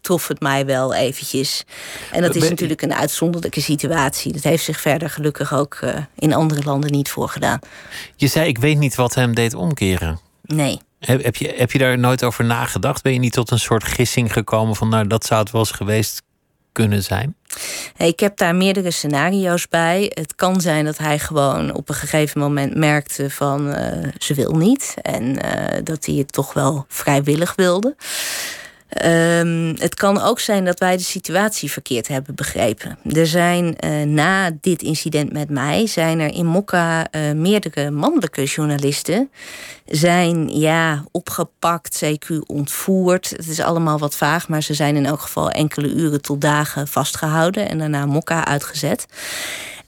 [0.00, 1.64] trof het mij wel eventjes.
[2.12, 4.32] En dat is ben, natuurlijk een uitzonderlijke situatie.
[4.32, 5.78] Dat heeft zich verder gelukkig ook
[6.18, 7.58] in andere landen niet voorgedaan.
[8.16, 10.20] Je zei ik weet niet wat hem deed omkeren.
[10.42, 10.80] Nee.
[11.06, 13.02] Heb, je, heb je daar nooit over nagedacht?
[13.02, 15.70] Ben je niet tot een soort gissing gekomen van, nou, dat zou het wel eens
[15.70, 16.22] geweest
[16.72, 17.36] kunnen zijn?
[17.96, 20.10] Ik heb daar meerdere scenario's bij.
[20.14, 24.52] Het kan zijn dat hij gewoon op een gegeven moment merkte van uh, ze wil
[24.52, 24.94] niet.
[25.02, 27.96] En uh, dat hij het toch wel vrijwillig wilde.
[29.04, 32.98] Um, het kan ook zijn dat wij de situatie verkeerd hebben begrepen.
[33.12, 38.44] Er zijn uh, na dit incident met mij, zijn er in Mokka uh, meerdere mannelijke
[38.44, 39.30] journalisten
[39.86, 43.30] zijn ja, opgepakt, CQ ontvoerd.
[43.30, 46.88] Het is allemaal wat vaag, maar ze zijn in elk geval enkele uren tot dagen
[46.88, 49.06] vastgehouden en daarna Mokka uitgezet.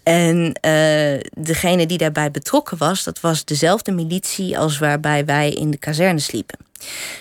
[0.03, 5.71] En uh, degene die daarbij betrokken was, dat was dezelfde militie als waarbij wij in
[5.71, 6.67] de kazerne sliepen.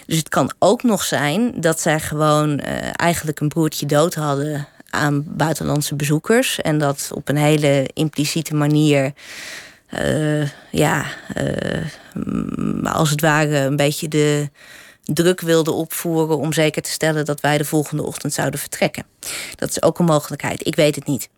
[0.05, 4.67] Dus het kan ook nog zijn dat zij gewoon uh, eigenlijk een broertje dood hadden
[4.89, 6.61] aan buitenlandse bezoekers.
[6.61, 9.13] En dat op een hele impliciete manier.
[9.99, 11.05] Uh, ja,
[11.37, 14.49] uh, als het ware een beetje de
[15.03, 19.05] druk wilden opvoeren om zeker te stellen dat wij de volgende ochtend zouden vertrekken.
[19.55, 20.67] Dat is ook een mogelijkheid.
[20.67, 21.29] Ik weet het niet.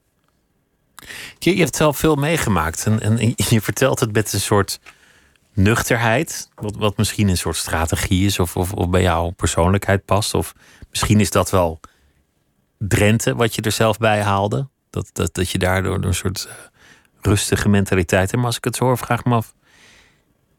[1.40, 4.80] Je, je hebt zelf veel meegemaakt en, en je vertelt het met een soort
[5.54, 10.34] nuchterheid, wat, wat misschien een soort strategie is of, of, of bij jouw persoonlijkheid past.
[10.34, 10.54] Of
[10.90, 11.80] misschien is dat wel
[12.78, 14.68] Drenthe wat je er zelf bij haalde.
[14.90, 16.54] Dat, dat, dat je daardoor een soort uh,
[17.22, 18.36] rustige mentaliteit hebt.
[18.36, 19.56] Maar als ik het zo hoor, vraag me af,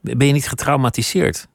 [0.01, 1.49] ben je niet getraumatiseerd?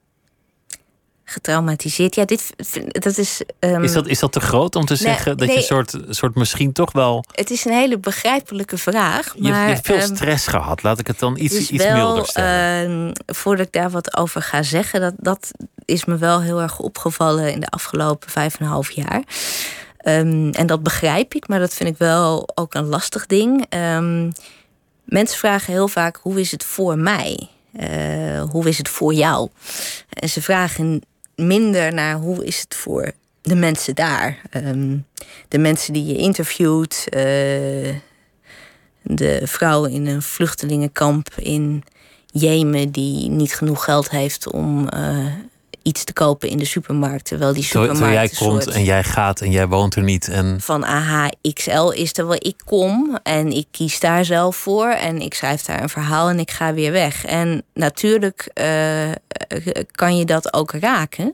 [1.25, 2.15] Getraumatiseerd.
[2.15, 2.53] Ja, dit,
[2.87, 3.41] dat is.
[3.59, 6.35] Um, is, dat, is dat te groot om te zeggen dat nee, je soort, soort
[6.35, 7.23] misschien toch wel.
[7.31, 9.37] Het is een hele begrijpelijke vraag.
[9.37, 10.83] Maar, je, je hebt veel um, stress gehad.
[10.83, 13.07] Laat ik het dan iets, dus iets wel, milder stellen.
[13.07, 15.51] Uh, voordat ik daar wat over ga zeggen, dat, dat
[15.85, 19.23] is me wel heel erg opgevallen in de afgelopen vijf en een half jaar.
[20.07, 23.65] Um, en dat begrijp ik, maar dat vind ik wel ook een lastig ding.
[25.03, 27.49] mensen vragen heel vaak: hoe is het voor mij?
[28.49, 29.49] hoe is het voor jou?
[30.09, 31.01] En ze vragen
[31.35, 34.41] minder naar hoe is het voor de mensen daar.
[34.49, 34.97] Ehm,
[35.47, 37.07] de mensen die je interviewt.
[39.07, 41.83] de vrouw in een vluchtelingenkamp in
[42.25, 44.87] Jemen die niet genoeg geld heeft om
[45.85, 47.25] iets te kopen in de supermarkt.
[47.25, 47.97] Terwijl die supermarkt.
[47.97, 50.27] Terwijl jij komt en jij gaat en jij woont er niet.
[50.27, 50.61] En...
[50.61, 52.37] Van AHXL is er wel.
[52.39, 54.87] Ik kom en ik kies daar zelf voor.
[54.87, 57.25] En ik schrijf daar een verhaal en ik ga weer weg.
[57.25, 59.11] En natuurlijk uh,
[59.91, 61.33] kan je dat ook raken.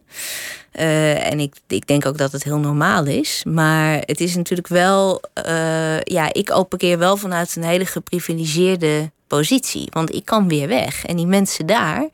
[0.74, 3.44] Uh, en ik, ik denk ook dat het heel normaal is.
[3.48, 5.22] Maar het is natuurlijk wel.
[5.48, 9.88] Uh, ja, ik opereer wel vanuit een hele geprivilegeerde positie.
[9.90, 11.06] Want ik kan weer weg.
[11.06, 12.10] En die mensen daar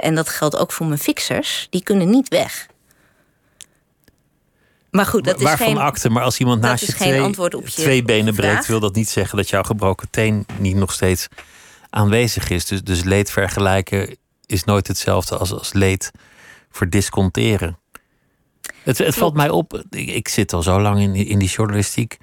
[0.00, 2.66] en dat geldt ook voor mijn fixers, die kunnen niet weg.
[4.90, 5.78] Maar goed, dat is Waarvan geen...
[5.78, 8.66] akte, maar als iemand naast je twee, je twee benen breekt...
[8.66, 11.28] wil dat niet zeggen dat jouw gebroken teen niet nog steeds
[11.90, 12.64] aanwezig is.
[12.64, 16.10] Dus, dus leed vergelijken is nooit hetzelfde als, als leed
[16.70, 17.78] verdisconteren.
[18.82, 22.16] Het, het valt mij op, ik, ik, zit al zo lang in, in die journalistiek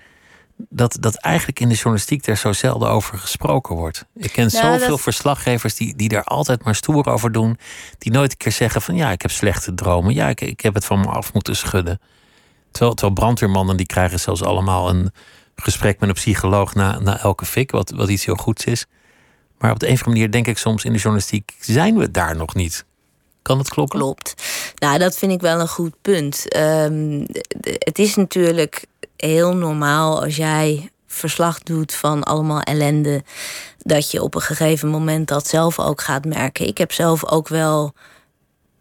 [0.57, 4.05] dat, dat eigenlijk in de journalistiek er zo zelden over gesproken wordt.
[4.15, 7.57] Ik ken nou, zoveel verslaggevers die, die daar altijd maar stoer over doen.
[7.97, 10.13] Die nooit een keer zeggen van ja, ik heb slechte dromen.
[10.13, 11.99] Ja, ik, ik heb het van me af moeten schudden.
[12.71, 15.11] Terwijl, terwijl brandweermannen die krijgen zelfs allemaal een
[15.55, 17.71] gesprek met een psycholoog na, na elke fik.
[17.71, 18.85] Wat, wat iets heel goeds is.
[19.57, 22.11] Maar op de een of andere manier denk ik soms in de journalistiek zijn we
[22.11, 22.85] daar nog niet.
[23.45, 23.99] Kan het kloppen?
[23.99, 24.33] Klopt.
[24.75, 26.55] Nou, dat vind ik wel een goed punt.
[26.57, 27.25] Um,
[27.63, 28.85] het is natuurlijk
[29.17, 33.23] heel normaal als jij verslag doet van allemaal ellende,
[33.77, 36.67] dat je op een gegeven moment dat zelf ook gaat merken.
[36.67, 37.93] Ik heb zelf ook wel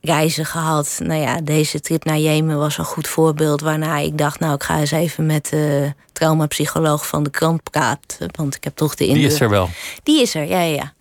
[0.00, 1.00] reizen gehad.
[1.02, 3.60] Nou ja, deze trip naar Jemen was een goed voorbeeld.
[3.60, 8.28] Waarna ik dacht, nou, ik ga eens even met de traumapsycholoog van de krant praten.
[8.36, 9.22] Want ik heb toch de indruk...
[9.22, 9.68] Die is er wel?
[10.02, 10.92] Die is er, ja, ja.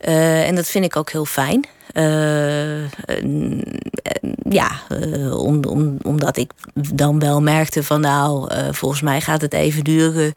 [0.00, 1.64] Uh, en dat vind ik ook heel fijn.
[1.92, 2.90] Uh,
[4.48, 4.80] ja,
[5.32, 5.64] om,
[6.02, 6.50] omdat ik
[6.94, 10.34] dan wel merkte van nou, volgens mij gaat het even duren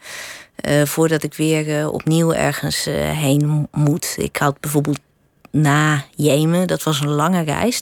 [0.84, 4.15] voordat ik weer opnieuw ergens heen moet.
[4.17, 5.00] Ik had bijvoorbeeld
[5.52, 7.82] na Jemen, dat was een lange reis,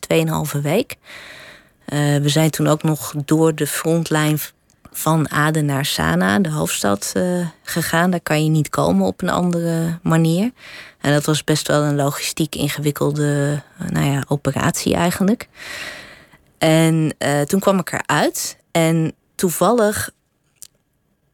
[0.55, 0.95] 2,5 week.
[2.21, 4.39] we zijn toen ook nog door de frontlijn
[4.97, 7.13] van Aden naar Sanaa, de hoofdstad,
[7.63, 8.11] gegaan.
[8.11, 10.51] Daar kan je niet komen op een andere manier.
[11.01, 15.47] En dat was best wel een logistiek ingewikkelde eh, nou ja, operatie eigenlijk.
[16.57, 18.57] En uh, toen kwam ik eruit.
[18.71, 20.09] En toevallig,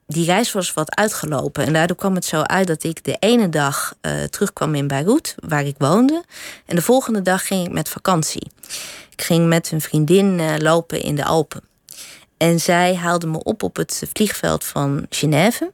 [0.07, 1.65] die reis was wat uitgelopen.
[1.65, 3.95] En daardoor kwam het zo uit dat ik de ene dag
[4.29, 6.23] terugkwam in Beirut, waar ik woonde.
[6.65, 8.51] En de volgende dag ging ik met vakantie.
[9.09, 11.72] Ik ging met een vriendin lopen in de Alpen.
[12.37, 15.71] En zij haalde me op op het vliegveld van Genève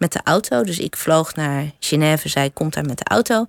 [0.00, 0.62] met de auto.
[0.62, 3.46] Dus ik vloog naar Genève, zij komt daar met de auto.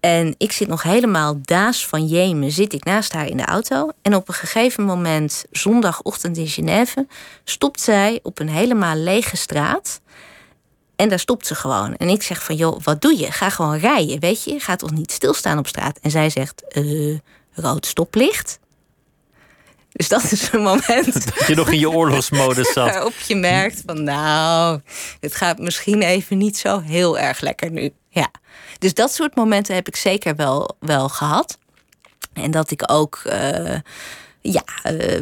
[0.00, 3.88] En ik zit nog helemaal daas van Jemen, zit ik naast haar in de auto.
[4.02, 7.06] En op een gegeven moment, zondagochtend in Genève,
[7.44, 10.00] stopt zij op een helemaal lege straat.
[10.96, 11.96] En daar stopt ze gewoon.
[11.96, 13.32] En ik zeg van, joh, wat doe je?
[13.32, 14.60] Ga gewoon rijden, weet je?
[14.60, 15.98] Ga toch niet stilstaan op straat?
[15.98, 17.18] En zij zegt, uh,
[17.52, 18.58] rood stoplicht.
[19.92, 21.14] Dus dat is een moment.
[21.36, 22.90] Dat je nog in je oorlogsmodus zat.
[22.90, 24.80] Waarop je merkt van nou,
[25.20, 27.90] het gaat misschien even niet zo heel erg lekker nu.
[28.08, 28.30] Ja.
[28.78, 31.58] Dus dat soort momenten heb ik zeker wel, wel gehad.
[32.32, 33.76] En dat ik ook uh,
[34.40, 35.20] ja, uh,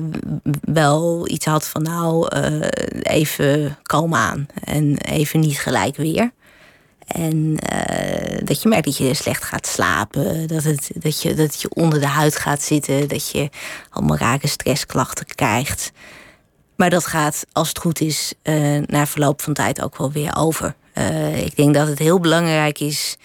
[0.61, 2.69] wel iets had van nou, uh,
[3.03, 4.47] even kalm aan.
[4.65, 6.33] En even niet gelijk weer.
[7.15, 10.47] En uh, dat je merkt dat je slecht gaat slapen.
[10.47, 13.09] Dat, het, dat, je, dat je onder de huid gaat zitten.
[13.09, 13.49] Dat je
[13.91, 15.93] allemaal rare stressklachten krijgt.
[16.77, 20.37] Maar dat gaat, als het goed is, uh, na verloop van tijd ook wel weer
[20.37, 20.75] over.
[20.95, 23.17] Uh, ik denk dat het heel belangrijk is.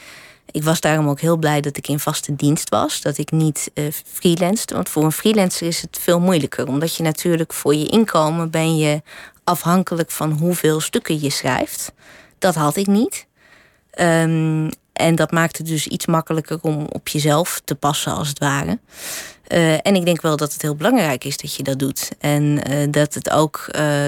[0.52, 3.02] Ik was daarom ook heel blij dat ik in vaste dienst was.
[3.02, 4.71] Dat ik niet uh, freelanced.
[4.71, 6.67] Want voor een freelancer is het veel moeilijker.
[6.67, 9.02] Omdat je natuurlijk voor je inkomen ben je
[9.43, 11.91] afhankelijk van hoeveel stukken je schrijft.
[12.39, 13.28] Dat had ik niet.
[13.99, 18.39] Um, en dat maakt het dus iets makkelijker om op jezelf te passen, als het
[18.39, 18.79] ware.
[19.47, 22.12] Uh, en ik denk wel dat het heel belangrijk is dat je dat doet.
[22.19, 24.08] En uh, dat het ook, uh,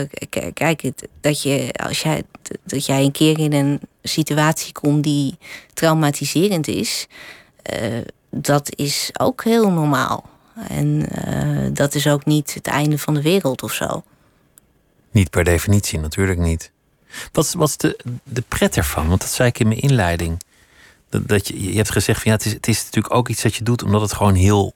[0.53, 2.23] kijk, dat, je, als jij,
[2.63, 5.37] dat jij een keer in een situatie komt die
[5.73, 7.07] traumatiserend is,
[8.29, 10.29] dat is ook heel normaal.
[10.67, 11.09] En
[11.73, 14.03] dat is ook niet het einde van de wereld of zo.
[15.11, 16.71] Niet per definitie, natuurlijk niet.
[17.31, 19.07] Wat, wat is de, de pret ervan?
[19.07, 20.41] Want dat zei ik in mijn inleiding.
[21.09, 23.41] Dat, dat je, je hebt gezegd van ja, het is, het is natuurlijk ook iets
[23.41, 24.73] dat je doet omdat het gewoon heel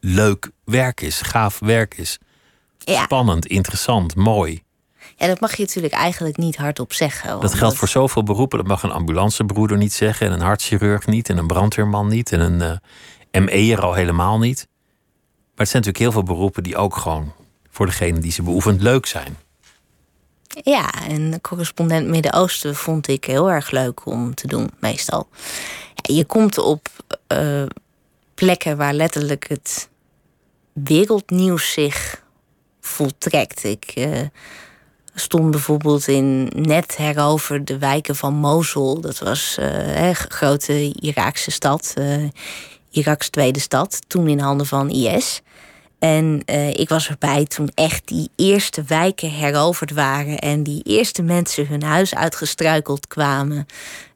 [0.00, 2.18] leuk werk is, gaaf werk is.
[2.78, 3.02] Ja.
[3.02, 4.62] Spannend, interessant, mooi.
[5.16, 7.40] Ja, dat mag je natuurlijk eigenlijk niet hardop zeggen.
[7.40, 8.58] Dat geldt voor zoveel beroepen.
[8.58, 12.40] Dat mag een ambulancebroeder niet zeggen, en een hartchirurg niet, en een brandweerman niet, en
[12.40, 12.80] een
[13.44, 14.68] ME'er al helemaal niet.
[15.56, 17.32] Maar het zijn natuurlijk heel veel beroepen die ook gewoon
[17.70, 19.36] voor degene die ze beoefent leuk zijn.
[20.62, 25.28] Ja, en correspondent Midden-Oosten vond ik heel erg leuk om te doen, meestal.
[25.94, 26.88] Je komt op
[27.32, 27.62] uh,
[28.34, 29.88] plekken waar letterlijk het
[30.72, 32.22] wereldnieuws zich
[32.80, 33.64] voltrekt.
[33.64, 34.20] Ik uh,
[35.14, 39.00] stond bijvoorbeeld in net heroverde wijken van Mosul.
[39.00, 41.94] Dat was een grote Iraakse stad.
[42.90, 45.42] Iraks tweede stad, toen in handen van IS.
[45.98, 50.38] En uh, ik was erbij toen echt die eerste wijken heroverd waren.
[50.38, 53.66] En die eerste mensen hun huis uitgestruikeld kwamen.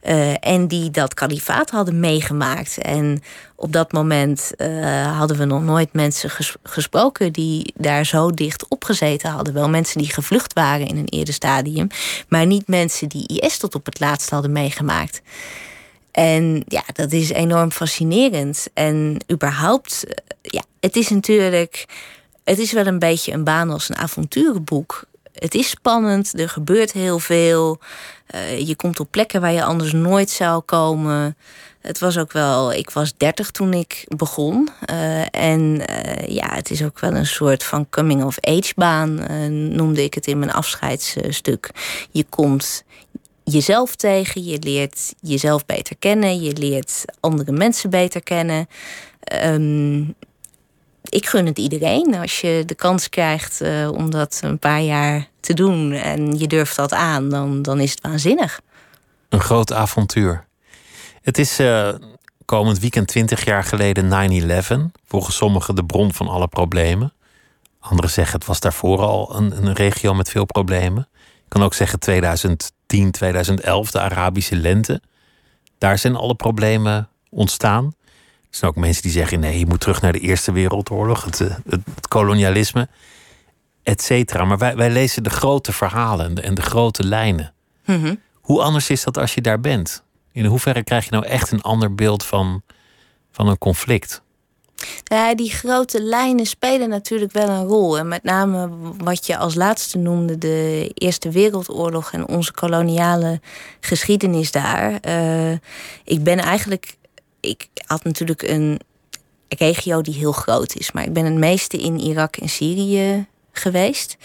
[0.03, 2.79] Uh, en die dat kalifaat hadden meegemaakt.
[2.79, 3.23] En
[3.57, 8.69] op dat moment uh, hadden we nog nooit mensen ges gesproken die daar zo dicht
[8.69, 9.55] op gezeten hadden.
[9.55, 11.87] Wel mensen die gevlucht waren in een eerder stadium.
[12.29, 15.23] Maar niet mensen die IS tot op het laatst hadden meegemaakt.
[16.13, 18.69] En ja, dat is enorm fascinerend.
[18.75, 21.87] En überhaupt, eh, ja, het is natuurlijk.
[22.45, 25.05] Het is wel een beetje een baan als een avonturenboek.
[25.33, 27.79] Het is spannend, er gebeurt heel veel.
[28.35, 31.37] Uh, je komt op plekken waar je anders nooit zou komen.
[31.81, 34.69] Het was ook wel, ik was 30 toen ik begon.
[34.91, 35.83] Uh, en
[36.27, 39.15] ja, het is ook wel een soort van coming-of-age baan,
[39.75, 41.71] noemde ik het in mijn afscheidsstuk.
[42.11, 42.85] Je komt
[43.51, 48.69] jezelf tegen, je leert jezelf beter kennen, je leert andere mensen beter kennen.
[49.45, 50.15] Um,
[51.03, 55.29] ik gun het iedereen als je de kans krijgt uh, om dat een paar jaar
[55.41, 58.61] te doen en je durft dat aan, dan, dan is het waanzinnig.
[59.29, 60.45] Een groot avontuur.
[61.23, 61.89] Het is uh,
[62.45, 64.99] komend weekend 20 jaar geleden 9-11.
[65.07, 67.13] Volgens sommigen de bron van alle problemen.
[67.81, 71.09] Anderen zeggen het was daarvoor al een, een regio met veel problemen.
[71.51, 72.73] Ik kan ook zeggen 2000.
[72.91, 75.03] 2010, 2011, de Arabische lente.
[75.79, 77.85] Daar zijn alle problemen ontstaan.
[78.05, 81.41] Er zijn ook mensen die zeggen: nee, je moet terug naar de Eerste Wereldoorlog, het,
[81.41, 82.89] eh, het, het kolonialisme,
[83.83, 84.45] et cetera.
[84.45, 87.53] Maar wij, wij lezen de grote verhalen en de, en de grote lijnen.
[87.85, 88.15] Mhm.
[88.35, 90.03] Hoe anders is dat als je daar bent?
[90.33, 92.63] In hoeverre krijg je nou echt een ander beeld van,
[93.31, 94.23] van een conflict?
[95.05, 97.99] Ja, die grote lijnen spelen natuurlijk wel een rol.
[97.99, 103.41] En met name wat je als laatste noemde, de Eerste Wereldoorlog en onze koloniale
[103.81, 104.99] geschiedenis daar.
[105.09, 105.53] Uh,
[106.05, 106.97] ik ben eigenlijk.
[107.41, 108.81] Ik had natuurlijk een
[109.49, 114.17] regio die heel groot is, maar ik ben het meeste in Irak en Syrië geweest.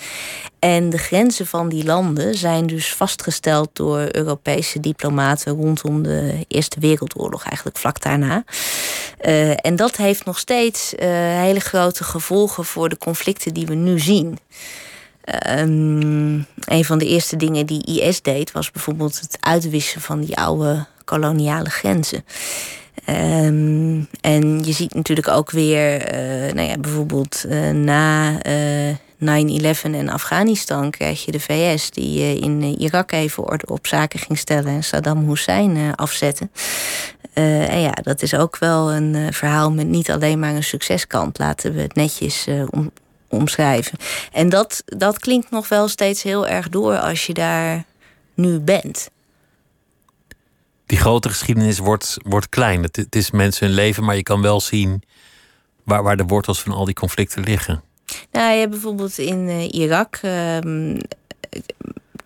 [0.60, 6.80] En de grenzen van die landen zijn dus vastgesteld door Europese diplomaten rondom de Eerste
[6.80, 8.44] Wereldoorlog, eigenlijk vlak daarna.
[9.22, 11.00] Uh, en dat heeft nog steeds uh,
[11.40, 14.40] hele grote gevolgen voor de conflicten die we nu zien.
[15.58, 20.38] Um, een van de eerste dingen die IS deed was bijvoorbeeld het uitwissen van die
[20.38, 22.26] oude koloniale grenzen.
[23.10, 28.40] Um, en je ziet natuurlijk ook weer, uh, nou ja, bijvoorbeeld na
[29.20, 34.20] 9-11 en Afghanistan krijg je de VS die uh, in Irak even orde op zaken
[34.20, 36.52] ging stellen en Saddam Hussein uh, afzetten.
[37.34, 41.40] En ja, dat is ook wel een verhaal met niet alleen maar een succeskant.
[41.40, 42.92] Laten we het netjes om,
[43.28, 43.98] omschrijven.
[44.32, 47.84] En dat, dat klinkt nog wel steeds heel erg door als je daar
[48.34, 49.10] nu bent.
[50.86, 52.84] Die grote geschiedenis wordt, wordt klein.
[52.84, 55.04] Het, het is mensen hun leven, maar je kan wel zien
[55.84, 57.84] waar, waar de wortels van al die conflicten liggen.
[58.32, 60.20] Nou, je hebt bijvoorbeeld in uh, Irak.
[60.26, 60.58] Uh,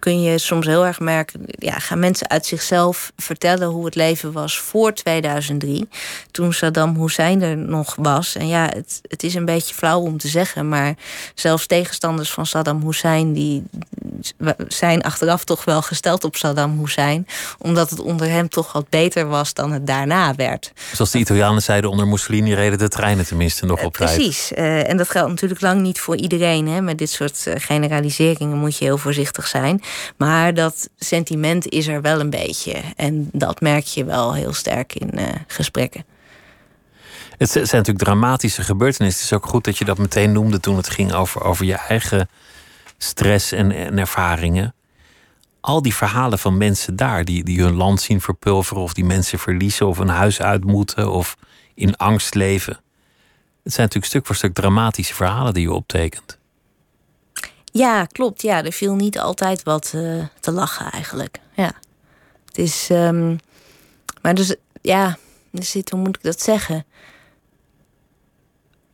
[0.09, 4.31] kun je soms heel erg merken, ja, gaan mensen uit zichzelf vertellen hoe het leven
[4.31, 5.89] was voor 2003,
[6.31, 8.35] toen Saddam Hussein er nog was.
[8.35, 10.93] En ja, het, het is een beetje flauw om te zeggen, maar
[11.35, 13.63] zelfs tegenstanders van Saddam Hussein, die
[14.67, 19.27] zijn achteraf toch wel gesteld op Saddam Hussein, omdat het onder hem toch wat beter
[19.27, 20.71] was dan het daarna werd.
[20.93, 24.15] Zoals de Italianen zeiden, onder Mussolini reden de treinen tenminste nog op tijd.
[24.15, 26.67] Precies, uh, en dat geldt natuurlijk lang niet voor iedereen.
[26.67, 26.81] Hè.
[26.81, 29.81] Met dit soort uh, generaliseringen moet je heel voorzichtig zijn.
[30.17, 32.81] Maar dat sentiment is er wel een beetje.
[32.95, 36.05] En dat merk je wel heel sterk in uh, gesprekken.
[37.37, 39.21] Het zijn natuurlijk dramatische gebeurtenissen.
[39.21, 41.75] Het is ook goed dat je dat meteen noemde toen het ging over, over je
[41.75, 42.29] eigen
[42.97, 44.73] stress en, en ervaringen.
[45.61, 49.39] Al die verhalen van mensen daar die, die hun land zien verpulveren, of die mensen
[49.39, 51.37] verliezen, of een huis uit moeten, of
[51.73, 52.73] in angst leven.
[53.63, 56.38] Het zijn natuurlijk stuk voor stuk dramatische verhalen die je optekent.
[57.71, 58.41] Ja, klopt.
[58.41, 61.39] Ja, er viel niet altijd wat uh, te lachen eigenlijk.
[61.55, 61.71] Ja.
[62.45, 62.89] Het is.
[62.91, 63.39] Um,
[64.21, 65.17] maar dus, ja,
[65.51, 66.85] er hoe moet ik dat zeggen?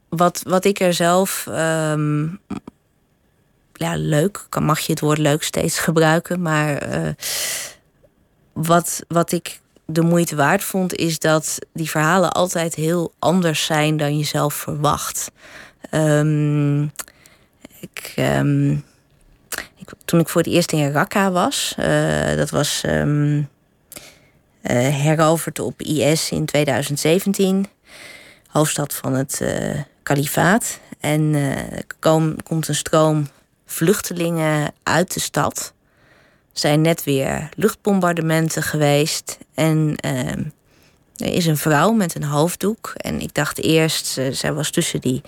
[0.09, 1.45] Wat, wat ik er zelf.
[1.49, 2.39] Um,
[3.73, 4.47] ja, leuk.
[4.59, 6.41] Mag je het woord leuk steeds gebruiken.
[6.41, 7.09] Maar uh,
[8.53, 13.97] wat, wat ik de moeite waard vond, is dat die verhalen altijd heel anders zijn
[13.97, 15.31] dan je zelf verwacht.
[15.91, 16.91] Um,
[17.91, 18.71] ik, um,
[19.75, 23.49] ik, toen ik voor het eerst in Raqqa was, uh, dat was um,
[24.61, 27.67] heroverd op IS in 2017,
[28.47, 30.79] hoofdstad van het uh, kalifaat.
[30.99, 31.35] En
[31.99, 33.27] kom, komt een stroom
[33.65, 35.73] vluchtelingen uit de stad
[36.57, 39.37] zijn net weer luchtbombardementen geweest.
[39.53, 40.29] En uh,
[41.15, 42.93] er is een vrouw met een hoofddoek.
[42.97, 45.21] En ik dacht eerst, zij was tussen die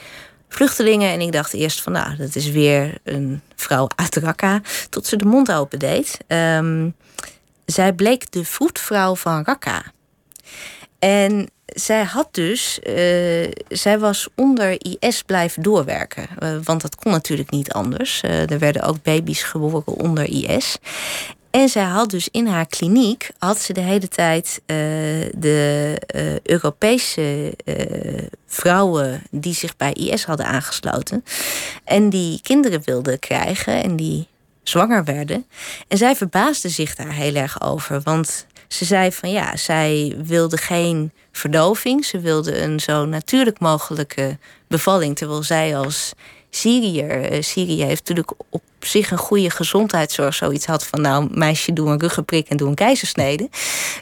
[0.49, 1.11] vluchtelingen.
[1.11, 4.61] En ik dacht eerst van, nou, dat is weer een vrouw uit Raqqa.
[4.89, 6.17] Tot ze de mond open deed.
[6.27, 6.95] Um,
[7.65, 9.83] zij bleek de vroedvrouw van Raqqa.
[10.99, 16.27] En zij had dus, uh, zij was onder IS blijven doorwerken.
[16.39, 18.21] Uh, want dat kon natuurlijk niet anders.
[18.25, 20.77] Uh, er werden ook baby's geboren onder IS.
[21.57, 24.61] En zij had dus in haar kliniek, had ze de hele tijd
[25.35, 25.97] de
[26.43, 27.53] Europese
[28.47, 31.23] vrouwen die zich bij IS hadden aangesloten.
[31.83, 34.27] En die kinderen wilden krijgen en die
[34.63, 35.45] zwanger werden.
[35.87, 38.01] En zij verbaasde zich daar heel erg over.
[38.01, 42.05] Want ze zei van ja, zij wilde geen verdoving.
[42.05, 44.37] Ze wilde een zo natuurlijk mogelijke
[44.67, 45.15] bevalling.
[45.15, 46.13] Terwijl zij als
[46.57, 50.35] Syriër, eh, Syrië heeft natuurlijk op zich een goede gezondheidszorg.
[50.35, 53.49] Zoiets had van nou, meisje, doe een ruggenprik en doe een keizersnede.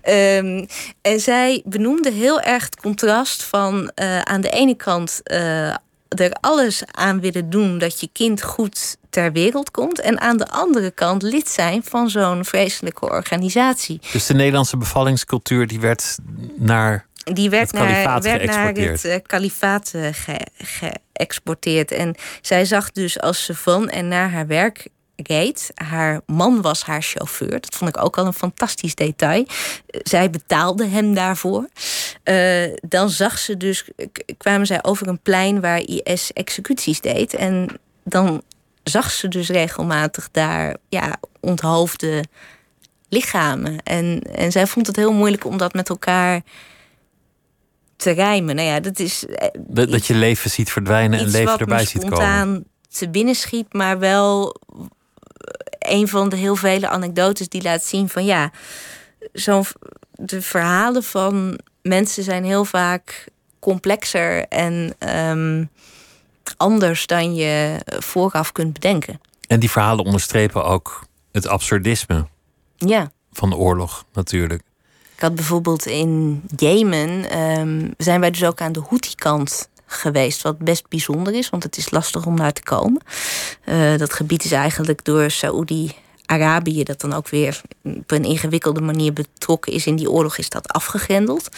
[0.09, 0.65] Um,
[1.01, 5.67] en zij benoemde heel erg het contrast van uh, aan de ene kant uh,
[6.07, 9.99] er alles aan willen doen dat je kind goed ter wereld komt.
[9.99, 13.99] En aan de andere kant lid zijn van zo'n vreselijke organisatie.
[14.11, 16.17] Dus de Nederlandse bevallingscultuur die werd
[16.55, 21.91] naar die werd het naar, werd naar het uh, kalifaat ge, geëxporteerd.
[21.91, 25.71] En zij zag dus als ze van en naar haar werk reed.
[25.73, 27.49] Haar man was haar chauffeur.
[27.61, 29.45] Dat vond ik ook al een fantastisch detail.
[29.87, 31.67] Zij betaalde hem daarvoor.
[32.23, 33.89] Uh, dan zag ze dus,
[34.37, 37.33] kwamen zij over een plein waar IS executies deed.
[37.33, 38.41] En dan
[38.83, 42.23] zag ze dus regelmatig daar ja, onthoofde
[43.09, 43.83] lichamen.
[43.83, 46.41] En, en zij vond het heel moeilijk om dat met elkaar
[47.95, 48.55] te rijmen.
[48.55, 49.25] Nou ja, dat is.
[49.59, 52.17] Dat, dat je leven ziet verdwijnen en leven erbij ziet komen.
[52.17, 54.55] spontaan te binnen schiet, maar wel
[55.79, 58.51] een van de heel vele anekdotes die laat zien van ja,
[59.33, 59.65] zo'n
[60.11, 63.27] de verhalen van mensen zijn heel vaak
[63.59, 64.95] complexer en
[65.29, 65.69] um,
[66.57, 69.21] anders dan je vooraf kunt bedenken.
[69.47, 72.27] En die verhalen onderstrepen ook het absurdisme
[72.77, 73.11] ja.
[73.31, 74.61] van de oorlog, natuurlijk.
[75.15, 80.41] Ik had bijvoorbeeld in Jemen, um, zijn wij dus ook aan de Houthi-kant geweest.
[80.41, 83.01] Wat best bijzonder is, want het is lastig om daar te komen.
[83.65, 89.13] Uh, dat gebied is eigenlijk door Saoedi-Arabië, dat dan ook weer op een ingewikkelde manier
[89.13, 91.49] betrokken is in die oorlog, is dat afgegrendeld.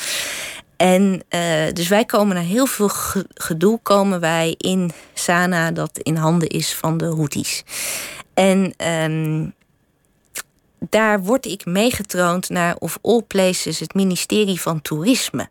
[0.78, 1.42] En uh,
[1.74, 2.90] dus wij komen naar heel veel
[3.34, 7.64] gedoe, komen wij in Sana, dat in handen is van de Houthis.
[8.34, 9.54] En um,
[10.80, 15.50] daar word ik meegetroond naar of all places het ministerie van Toerisme.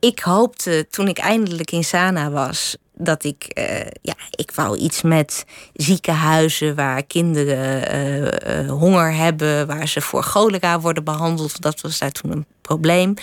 [0.00, 5.02] Ik hoopte toen ik eindelijk in Sana was dat ik, uh, ja, ik wou iets
[5.02, 11.60] met ziekenhuizen waar kinderen uh, uh, honger hebben, waar ze voor cholera worden behandeld.
[11.60, 13.14] Dat was daar toen een probleem.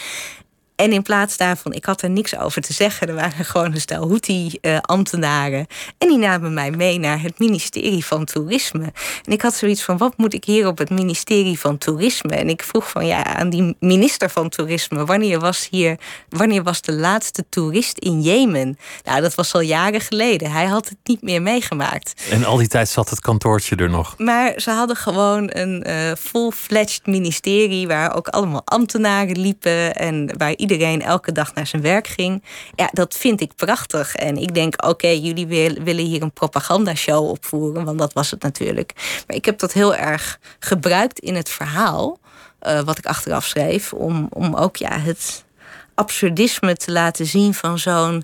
[0.75, 3.07] En in plaats daarvan, ik had er niks over te zeggen.
[3.07, 5.67] Er waren gewoon een stel Houthi-ambtenaren.
[5.97, 8.93] En die namen mij mee naar het ministerie van Toerisme.
[9.23, 12.35] En ik had zoiets van, wat moet ik hier op het ministerie van Toerisme?
[12.35, 15.05] En ik vroeg van, ja, aan die minister van Toerisme...
[15.05, 15.99] wanneer was hier,
[16.29, 18.77] wanneer was de laatste toerist in Jemen?
[19.03, 20.51] Nou, dat was al jaren geleden.
[20.51, 22.13] Hij had het niet meer meegemaakt.
[22.29, 24.17] En al die tijd zat het kantoortje er nog.
[24.17, 27.87] Maar ze hadden gewoon een uh, full-fledged ministerie...
[27.87, 32.43] waar ook allemaal ambtenaren liepen en waar iedereen elke dag naar zijn werk ging.
[32.75, 34.15] Ja, dat vind ik prachtig.
[34.15, 35.47] En ik denk, oké, jullie
[35.83, 38.93] willen hier een propagandashow opvoeren, want dat was het natuurlijk.
[39.27, 42.19] Maar ik heb dat heel erg gebruikt in het verhaal,
[42.61, 45.45] uh, wat ik achteraf schreef, om, om ook ja, het
[45.93, 48.23] absurdisme te laten zien van zo'n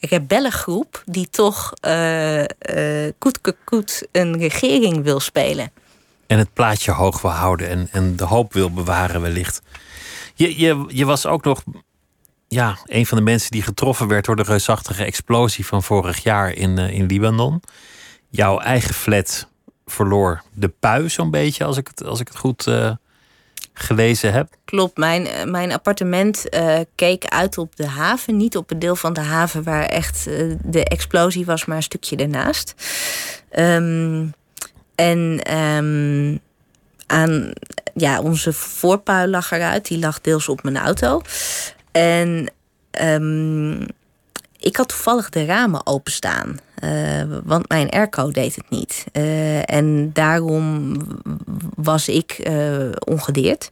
[0.00, 2.42] rebellengroep die toch uh,
[3.18, 5.70] koet, koet een regering wil spelen.
[6.26, 9.62] En het plaatje hoog wil houden en, en de hoop wil bewaren wellicht.
[10.34, 11.62] Je, je, je was ook nog
[12.48, 16.52] ja, een van de mensen die getroffen werd door de reusachtige explosie van vorig jaar
[16.52, 17.62] in, uh, in Libanon.
[18.28, 19.48] Jouw eigen flat
[19.86, 22.90] verloor de pui zo'n beetje, als ik het, als ik het goed uh,
[23.72, 24.48] gelezen heb.
[24.64, 26.48] Klopt, mijn, mijn appartement
[26.94, 28.36] keek uit op de haven.
[28.36, 30.24] Niet op het deel van de haven waar echt
[30.62, 32.74] de explosie was, maar een stukje ernaast.
[33.58, 34.32] Um,
[34.94, 36.40] en um,
[37.06, 37.52] aan
[37.94, 39.86] ja, onze voorpuil lag eruit.
[39.88, 41.22] Die lag deels op mijn auto.
[41.92, 42.50] En
[43.02, 43.86] um,
[44.58, 46.58] ik had toevallig de ramen openstaan.
[46.84, 49.04] Uh, want mijn airco deed het niet.
[49.12, 50.96] Uh, en daarom
[51.76, 53.70] was ik uh, ongedeerd.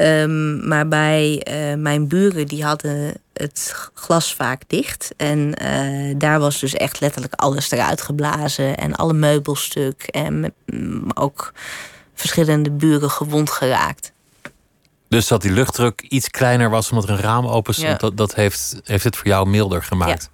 [0.00, 1.46] Um, maar bij
[1.78, 5.14] mijn buren, die hadden het glas vaak dicht.
[5.16, 5.54] En
[6.18, 8.76] daar was dus echt letterlijk alles eruit geblazen.
[8.76, 10.02] En alle meubelstuk.
[10.02, 11.52] En mm, ook
[12.16, 14.12] verschillende buren gewond geraakt.
[15.08, 18.34] Dus dat die luchtdruk iets kleiner was omdat er een raam open stond, dat, dat
[18.34, 20.30] heeft, heeft het voor jou milder gemaakt.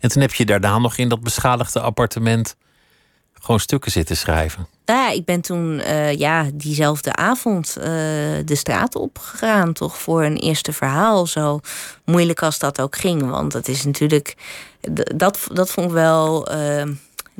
[0.00, 2.56] En toen heb je daarna nog in dat beschadigde appartement
[3.42, 4.66] gewoon stukken zitten schrijven.
[4.84, 7.84] Ja, ik ben toen uh, ja, diezelfde avond uh,
[8.44, 11.26] de straat opgegaan, toch voor een eerste verhaal.
[11.26, 11.60] Zo
[12.04, 13.30] moeilijk als dat ook ging.
[13.30, 14.34] Want het is natuurlijk.
[15.14, 16.52] Dat, dat vond ik wel.
[16.54, 16.82] Uh,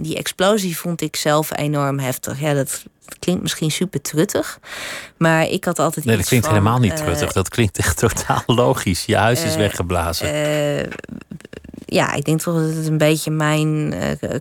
[0.03, 2.41] die explosie vond ik zelf enorm heftig.
[2.41, 2.85] Ja, dat
[3.19, 4.59] klinkt misschien super truttig.
[5.17, 6.05] Maar ik had altijd.
[6.05, 7.29] Nee, dat klinkt helemaal niet truttig.
[7.29, 9.05] Uh, dat klinkt echt totaal logisch.
[9.05, 10.35] Je huis is uh, weggeblazen.
[10.35, 10.91] Uh,
[11.87, 13.95] ja, ik denk toch dat het een beetje mijn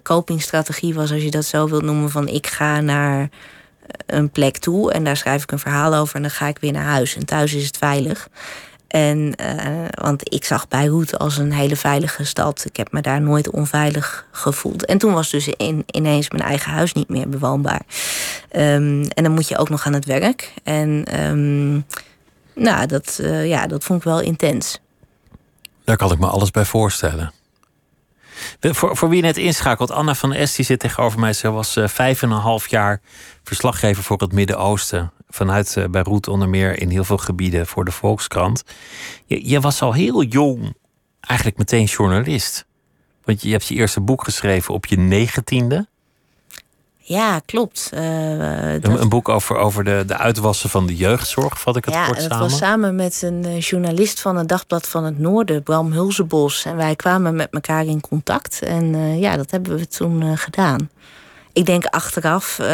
[0.04, 2.10] copingstrategie was, als je dat zo wilt noemen.
[2.10, 3.30] Van ik ga naar
[4.06, 6.72] een plek toe en daar schrijf ik een verhaal over en dan ga ik weer
[6.72, 7.16] naar huis.
[7.16, 8.30] En thuis is het veilig.
[8.92, 12.66] En, uh, want ik zag Beirut als een hele veilige stad.
[12.66, 14.86] Ik heb me daar nooit onveilig gevoeld.
[14.86, 17.82] En toen was dus in, ineens mijn eigen huis niet meer bewoonbaar.
[18.56, 20.54] Um, en dan moet je ook nog aan het werk.
[20.64, 21.86] En um,
[22.56, 24.80] nou, dat, uh, ja, dat vond ik wel intens.
[25.84, 27.34] Daar kan ik me alles bij voorstellen.
[28.60, 31.34] Voor, voor wie net inschakelt, Anna van Est die zit tegenover mij.
[31.34, 33.02] Ze was uh, vijf en een half jaar
[33.44, 37.92] verslaggever voor het Midden-Oosten vanuit uh, Beirut onder meer in heel veel gebieden voor de
[37.92, 38.64] Volkskrant.
[39.26, 40.74] Je, je, was al heel jong
[41.20, 42.66] eigenlijk meteen journalist.
[43.24, 45.88] Want je hebt je eerste boek geschreven op je negentiende.
[46.98, 47.90] Ja, klopt.
[47.94, 51.94] Uh, een, een, boek over, over de, de uitwassen van de jeugdzorg, vat ik het
[51.94, 52.36] ja, kort samen.
[52.36, 55.92] Ja, dat was samen met een uh, journalist van het Dagblad van het Noorden, Bram
[55.92, 56.66] Hulzebos.
[56.66, 58.62] En wij kwamen met elkaar in contact.
[58.62, 60.90] En uh, ja, dat hebben we toen gedaan
[61.54, 62.68] ik denk achteraf, uh,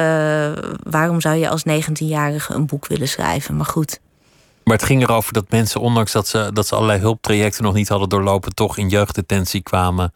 [0.84, 3.56] waarom zou je als 19-jarige een boek willen schrijven?
[3.56, 4.00] Maar goed.
[4.64, 7.90] Maar het ging erover dat mensen, ondanks dat ze, dat ze allerlei hulptrajecten nog niet
[7.90, 10.14] hadden doorlopen, toch in jeugddetentie kwamen.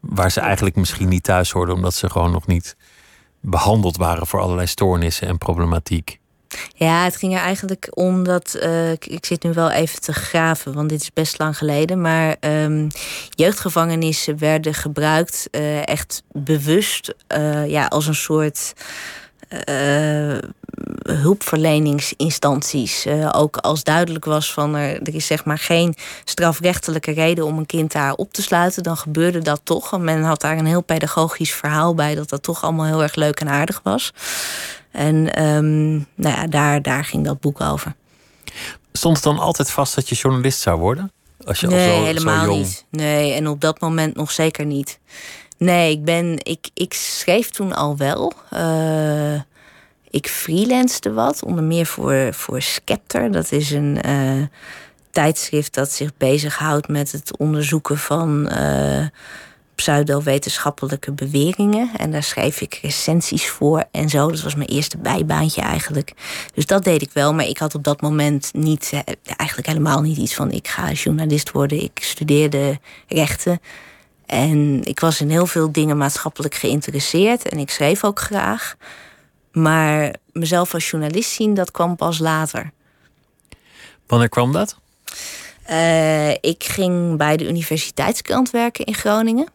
[0.00, 2.76] Waar ze eigenlijk misschien niet thuis hoorden, omdat ze gewoon nog niet
[3.40, 6.20] behandeld waren voor allerlei stoornissen en problematiek.
[6.74, 8.58] Ja, het ging er eigenlijk om dat.
[8.62, 12.00] Uh, ik zit nu wel even te graven, want dit is best lang geleden.
[12.00, 12.88] Maar um,
[13.30, 18.72] jeugdgevangenissen werden gebruikt uh, echt bewust uh, ja, als een soort.
[21.02, 23.06] hulpverleningsinstanties.
[23.32, 25.94] ook als duidelijk was van er, er is zeg maar geen
[26.24, 29.92] strafrechtelijke reden om een kind daar op te sluiten, dan gebeurde dat toch.
[29.92, 33.14] En men had daar een heel pedagogisch verhaal bij dat dat toch allemaal heel erg
[33.14, 34.12] leuk en aardig was.
[34.94, 37.94] En um, nou ja, daar, daar ging dat boek over.
[38.92, 41.12] Stond het dan altijd vast dat je journalist zou worden?
[41.44, 42.58] Als je nee, al zo, helemaal zo jong...
[42.58, 42.84] niet.
[42.90, 44.98] Nee, en op dat moment nog zeker niet.
[45.58, 48.32] Nee, ik, ben, ik, ik schreef toen al wel.
[48.52, 49.34] Uh,
[50.10, 53.32] ik freelancede wat, onder meer voor, voor Scepter.
[53.32, 54.42] Dat is een uh,
[55.10, 58.48] tijdschrift dat zich bezighoudt met het onderzoeken van...
[58.52, 59.06] Uh,
[59.74, 61.90] pseudo-wetenschappelijke beweringen.
[61.96, 64.30] En daar schreef ik recensies voor en zo.
[64.30, 66.12] Dat was mijn eerste bijbaantje eigenlijk.
[66.54, 67.34] Dus dat deed ik wel.
[67.34, 70.50] Maar ik had op dat moment niet, eh, eigenlijk helemaal niet iets van...
[70.50, 71.82] ik ga journalist worden.
[71.82, 73.60] Ik studeerde rechten.
[74.26, 77.48] En ik was in heel veel dingen maatschappelijk geïnteresseerd.
[77.48, 78.76] En ik schreef ook graag.
[79.52, 82.70] Maar mezelf als journalist zien, dat kwam pas later.
[84.06, 84.76] Wanneer kwam dat?
[85.70, 89.48] Uh, ik ging bij de universiteitskrant werken in Groningen.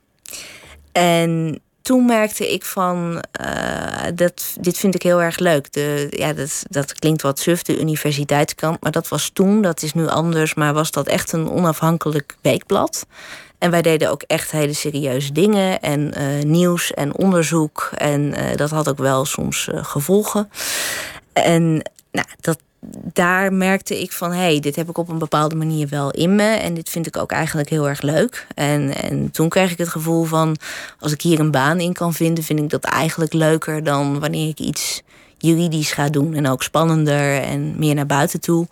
[0.91, 5.73] En toen merkte ik van, uh, dat, dit vind ik heel erg leuk.
[5.73, 8.81] De, ja, dat, dat klinkt wat suf, de universiteitskant.
[8.81, 10.53] Maar dat was toen, dat is nu anders.
[10.53, 13.05] Maar was dat echt een onafhankelijk weekblad.
[13.57, 15.79] En wij deden ook echt hele serieuze dingen.
[15.79, 17.89] En uh, nieuws en onderzoek.
[17.95, 20.49] En uh, dat had ook wel soms gevolgen.
[21.33, 22.59] En nou, dat,
[23.13, 26.35] daar merkte ik van, hé, hey, dit heb ik op een bepaalde manier wel in
[26.35, 26.43] me.
[26.43, 28.47] En dit vind ik ook eigenlijk heel erg leuk.
[28.55, 30.57] En, en toen kreeg ik het gevoel van,
[30.99, 34.47] als ik hier een baan in kan vinden, vind ik dat eigenlijk leuker dan wanneer
[34.47, 35.01] ik iets
[35.37, 36.33] juridisch ga doen.
[36.33, 38.67] En ook spannender en meer naar buiten toe.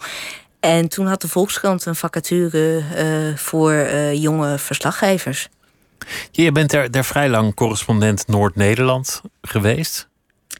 [0.59, 5.49] En toen had de Volkskrant een vacature uh, voor uh, jonge verslaggevers.
[6.31, 10.06] Je bent er, er vrij lang correspondent Noord-Nederland geweest.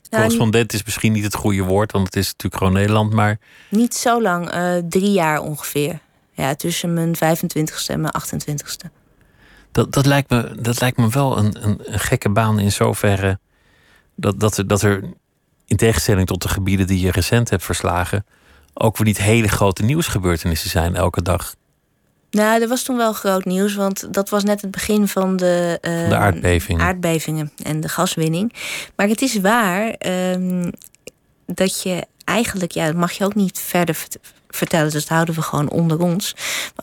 [0.10, 3.40] Nou, Correspondent is misschien niet het goede woord, want het is natuurlijk gewoon Nederland, maar.
[3.70, 6.00] Niet zo lang, uh, drie jaar ongeveer.
[6.32, 8.92] Ja, tussen mijn 25ste en mijn 28ste.
[9.72, 13.40] Dat, dat, lijkt, me, dat lijkt me wel een, een, een gekke baan in zoverre
[14.18, 15.04] dat, dat, er, dat er
[15.66, 18.26] in tegenstelling tot de gebieden die je recent hebt verslagen,
[18.74, 21.56] ook weer niet hele grote nieuwsgebeurtenissen zijn elke dag.
[22.32, 25.80] Nou, er was toen wel groot nieuws, want dat was net het begin van de,
[25.82, 26.82] uh, de aardbevingen.
[26.82, 28.54] aardbevingen en de gaswinning.
[28.96, 30.68] Maar het is waar uh,
[31.46, 33.98] dat je eigenlijk, ja, dat mag je ook niet verder
[34.58, 34.92] vertellen.
[34.92, 36.36] Dus dat houden we gewoon onder ons.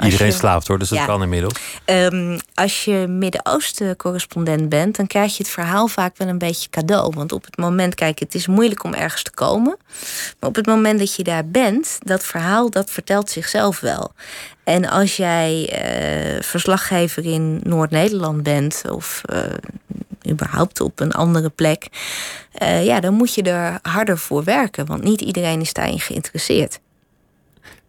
[0.04, 1.54] Iedereen slaapt hoor, dus dat kan inmiddels.
[1.84, 7.12] Um, als je Midden-Oosten-correspondent bent, dan krijg je het verhaal vaak wel een beetje cadeau.
[7.14, 9.76] Want op het moment, kijk, het is moeilijk om ergens te komen.
[10.40, 14.12] Maar op het moment dat je daar bent, dat verhaal, dat vertelt zichzelf wel.
[14.64, 15.52] En als jij
[16.36, 19.42] uh, verslaggever in Noord-Nederland bent, of uh,
[20.30, 21.86] überhaupt op een andere plek,
[22.62, 24.86] uh, ja, dan moet je er harder voor werken.
[24.86, 26.80] Want niet iedereen is daarin geïnteresseerd.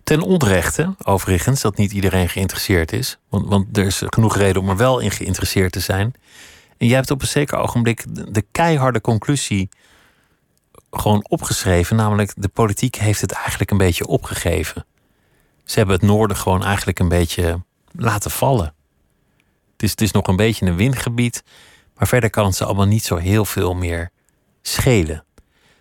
[0.06, 3.18] Ten onrechte, overigens, dat niet iedereen geïnteresseerd is.
[3.30, 6.14] Want, want er is genoeg reden om er wel in geïnteresseerd te zijn.
[6.78, 9.70] En jij hebt op een zeker ogenblik de, keiharde conclusie
[10.91, 11.95] gewoon opgeschreven.
[11.95, 14.86] Namelijk, de politiek heeft het eigenlijk een beetje opgegeven.
[15.64, 18.74] Ze hebben het noorden gewoon eigenlijk een beetje laten vallen.
[19.72, 21.43] Het is, het is nog een beetje een windgebied.
[21.95, 24.10] Maar verder kan het ze allemaal niet zo heel veel meer
[24.62, 25.26] schelen.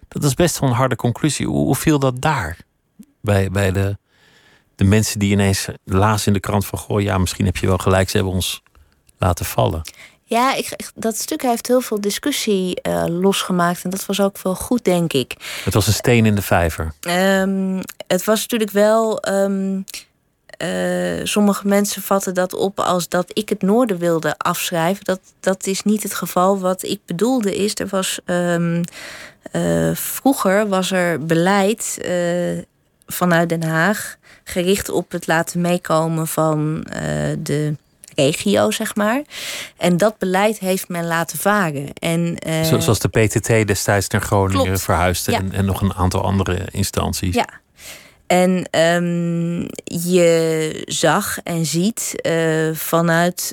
[0.09, 1.47] Dat is best wel een harde conclusie.
[1.47, 2.59] Hoe, hoe viel dat daar?
[3.20, 3.99] Bij, bij de
[4.77, 6.79] de mensen die ineens lazen in de krant van...
[6.79, 8.62] goh, ja, misschien heb je wel gelijk, ze hebben ons
[9.18, 9.83] laten vallen.
[10.27, 13.85] Ja, ik, dat stuk heeft heel veel discussie uh, losgemaakt.
[13.85, 15.35] En dat was ook wel goed, denk ik.
[15.64, 16.95] Het was een steen in de vijver.
[17.09, 19.29] Um, het was natuurlijk wel...
[19.29, 19.85] Um,
[20.62, 25.05] uh, sommige mensen vatten dat op als dat ik het noorden wilde afschrijven.
[25.05, 26.59] Dat, dat is niet het geval.
[26.59, 28.18] Wat ik bedoelde is, er was...
[28.25, 28.83] Um,
[29.53, 31.99] uh, vroeger was er beleid
[33.07, 37.01] vanuit Den Haag gericht op het laten meekomen van uh,
[37.39, 37.75] de
[38.15, 39.23] regio, zeg maar.
[39.77, 41.93] En dat beleid heeft men laten varen.
[41.95, 44.83] En, uh, Zoals de PTT destijds naar Groningen klopt.
[44.83, 47.35] verhuisde en, en nog een aantal andere instanties.
[47.35, 47.49] Ja.
[48.27, 53.53] En um, je zag en ziet uh, vanuit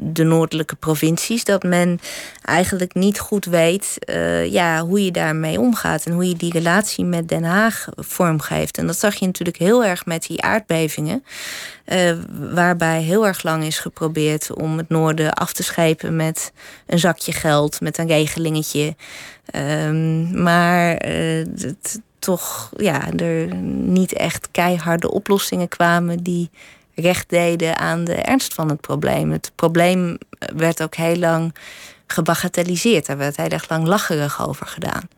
[0.00, 1.44] de noordelijke provincies.
[1.44, 2.00] Dat men
[2.42, 6.06] eigenlijk niet goed weet uh, ja, hoe je daarmee omgaat.
[6.06, 8.78] En hoe je die relatie met Den Haag vormgeeft.
[8.78, 11.24] En dat zag je natuurlijk heel erg met die aardbevingen.
[11.86, 12.12] Uh,
[12.52, 16.52] waarbij heel erg lang is geprobeerd om het noorden af te schepen met
[16.86, 18.96] een zakje geld, met een regelingetje.
[19.54, 26.50] Um, maar uh, het, toch ja, er niet echt keiharde oplossingen kwamen die
[26.98, 29.30] recht deden aan de ernst van het probleem.
[29.30, 30.18] Het probleem
[30.56, 31.54] werd ook heel lang
[32.06, 33.06] gebagatelliseerd.
[33.06, 35.08] Daar werd heel erg lang lacherig over gedaan.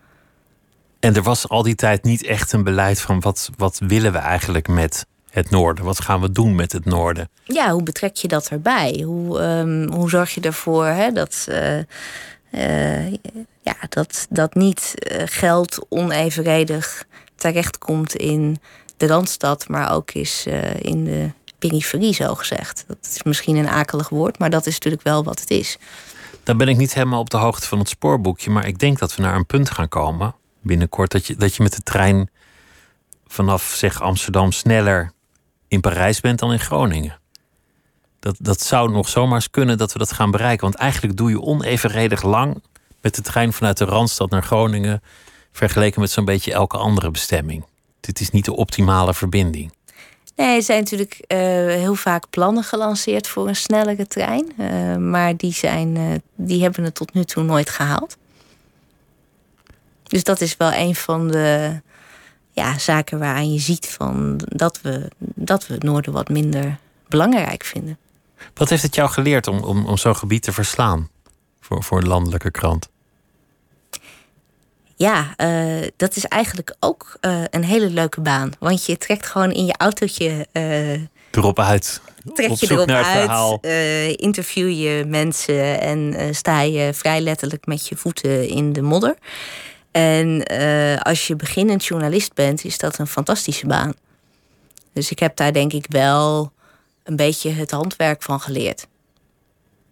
[1.00, 4.18] En er was al die tijd niet echt een beleid van wat, wat willen we
[4.18, 5.84] eigenlijk met het noorden?
[5.84, 7.28] Wat gaan we doen met het noorden?
[7.44, 9.02] Ja, hoe betrek je dat erbij?
[9.06, 11.78] Hoe, um, hoe zorg je ervoor hè, dat, uh,
[12.50, 13.12] uh,
[13.62, 17.04] ja, dat, dat niet uh, geld onevenredig
[17.34, 18.60] terechtkomt in
[18.96, 20.46] de Randstad, maar ook is
[20.78, 21.30] in de
[21.61, 22.84] periferie, zo gezegd.
[22.86, 25.78] Dat is misschien een akelig woord, maar dat is natuurlijk wel wat het is.
[26.42, 29.14] Dan ben ik niet helemaal op de hoogte van het spoorboekje, maar ik denk dat
[29.14, 32.30] we naar een punt gaan komen binnenkort dat je, dat je met de trein
[33.26, 35.12] vanaf zeg Amsterdam sneller
[35.68, 37.18] in Parijs bent dan in Groningen.
[38.20, 40.64] Dat, dat zou nog zomaar kunnen dat we dat gaan bereiken.
[40.64, 42.62] Want eigenlijk doe je onevenredig lang
[43.00, 45.02] met de trein vanuit de Randstad naar Groningen.
[45.52, 47.64] vergeleken met zo'n beetje elke andere bestemming.
[48.00, 49.72] Dit is niet de optimale verbinding.
[50.36, 54.52] Nee, er zijn natuurlijk uh, heel vaak plannen gelanceerd voor een snellere trein.
[54.58, 58.16] Uh, maar die, zijn, uh, die hebben het tot nu toe nooit gehaald.
[60.02, 61.80] Dus dat is wel een van de
[62.50, 66.78] ja, zaken waaraan je ziet van dat, we, dat we het noorden wat minder
[67.08, 67.98] belangrijk vinden.
[68.54, 71.08] Wat heeft het jou geleerd om, om, om zo'n gebied te verslaan
[71.60, 72.88] voor, voor een landelijke krant?
[75.01, 78.53] Ja, uh, dat is eigenlijk ook uh, een hele leuke baan.
[78.59, 80.46] Want je trekt gewoon in je autootje.
[80.53, 80.92] Uh,
[81.30, 82.01] erop uit.
[82.34, 83.64] Trek je erop uit.
[84.20, 89.16] interview je mensen en sta je vrij letterlijk met je voeten in de modder.
[89.90, 90.42] En
[91.03, 93.92] als je beginnend journalist bent, is dat een fantastische baan.
[94.92, 96.53] Dus ik heb daar denk ik wel
[97.05, 98.86] een beetje het handwerk van geleerd.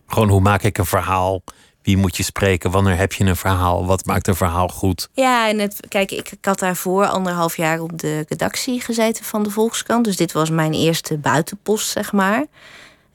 [0.06, 1.42] Gewoon hoe maak ik een verhaal
[1.88, 2.70] wie moet je spreken?
[2.70, 3.86] Wanneer heb je een verhaal?
[3.86, 5.08] Wat maakt een verhaal goed?
[5.12, 9.42] Ja, en het, kijk, ik, ik had daarvoor anderhalf jaar op de redactie gezeten van
[9.42, 10.04] de Volkskrant.
[10.04, 12.46] Dus dit was mijn eerste buitenpost, zeg maar.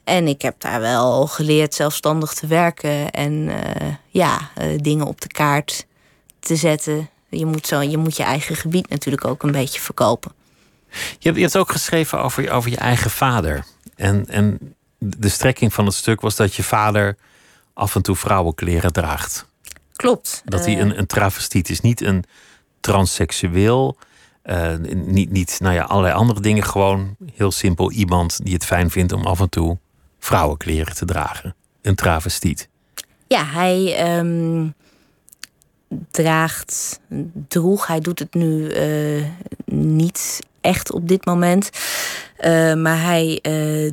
[0.04, 3.56] En ik heb daar wel geleerd zelfstandig te werken en uh,
[4.08, 5.86] ja, uh, dingen op de kaart
[6.40, 7.08] te zetten.
[7.28, 10.32] Je moet, zo, je moet je eigen gebied natuurlijk ook een beetje verkopen.
[10.90, 13.64] Je hebt, je hebt ook geschreven over, over je eigen vader.
[13.96, 17.16] En, en de strekking van het stuk was dat je vader
[17.74, 19.46] af en toe vrouwenkleren draagt.
[19.92, 20.42] Klopt.
[20.44, 22.24] Dat hij een, een travestiet is, niet een
[22.80, 23.96] transseksueel.
[24.44, 26.64] Uh, niet, niet nou ja, allerlei andere dingen.
[26.64, 29.78] Gewoon heel simpel iemand die het fijn vindt om af en toe
[30.18, 31.54] vrouwenkleren te dragen.
[31.82, 32.68] Een travestiet.
[33.26, 34.74] Ja, hij um,
[36.10, 37.00] draagt,
[37.48, 39.24] droeg, hij doet het nu uh,
[39.64, 41.70] niet echt op dit moment.
[42.40, 43.92] Uh, maar hij uh,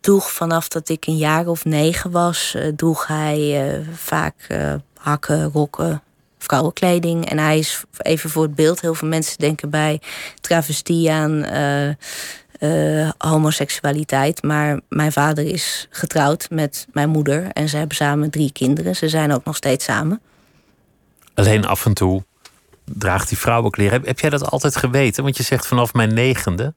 [0.00, 4.34] droeg vanaf dat ik een jaar of negen was, droeg hij vaak
[4.96, 6.02] hakken, rokken,
[6.38, 7.30] vrouwenkleding.
[7.30, 8.80] En hij is even voor het beeld.
[8.80, 10.00] Heel veel mensen denken bij
[10.40, 11.44] travestie aan
[12.60, 14.42] uh, homoseksualiteit.
[14.42, 17.46] Maar mijn vader is getrouwd met mijn moeder.
[17.52, 18.96] En ze hebben samen drie kinderen.
[18.96, 20.20] Ze zijn ook nog steeds samen.
[21.34, 22.22] Alleen af en toe
[22.84, 23.92] draagt hij vrouwenkleren.
[23.92, 25.22] Heb, heb jij dat altijd geweten?
[25.22, 26.74] Want je zegt vanaf mijn negende.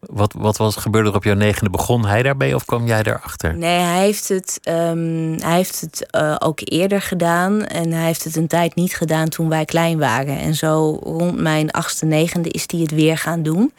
[0.00, 1.70] Wat, wat was, gebeurde er op jouw negende?
[1.70, 3.56] Begon hij daarbij of kwam jij daarachter?
[3.56, 7.64] Nee, hij heeft het, um, hij heeft het uh, ook eerder gedaan.
[7.64, 10.38] En hij heeft het een tijd niet gedaan toen wij klein waren.
[10.38, 13.72] En zo rond mijn achtste, negende is hij het weer gaan doen.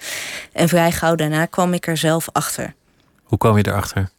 [0.51, 2.73] En vrij gauw daarna kwam ik er zelf achter.
[3.23, 4.09] Hoe kwam je erachter?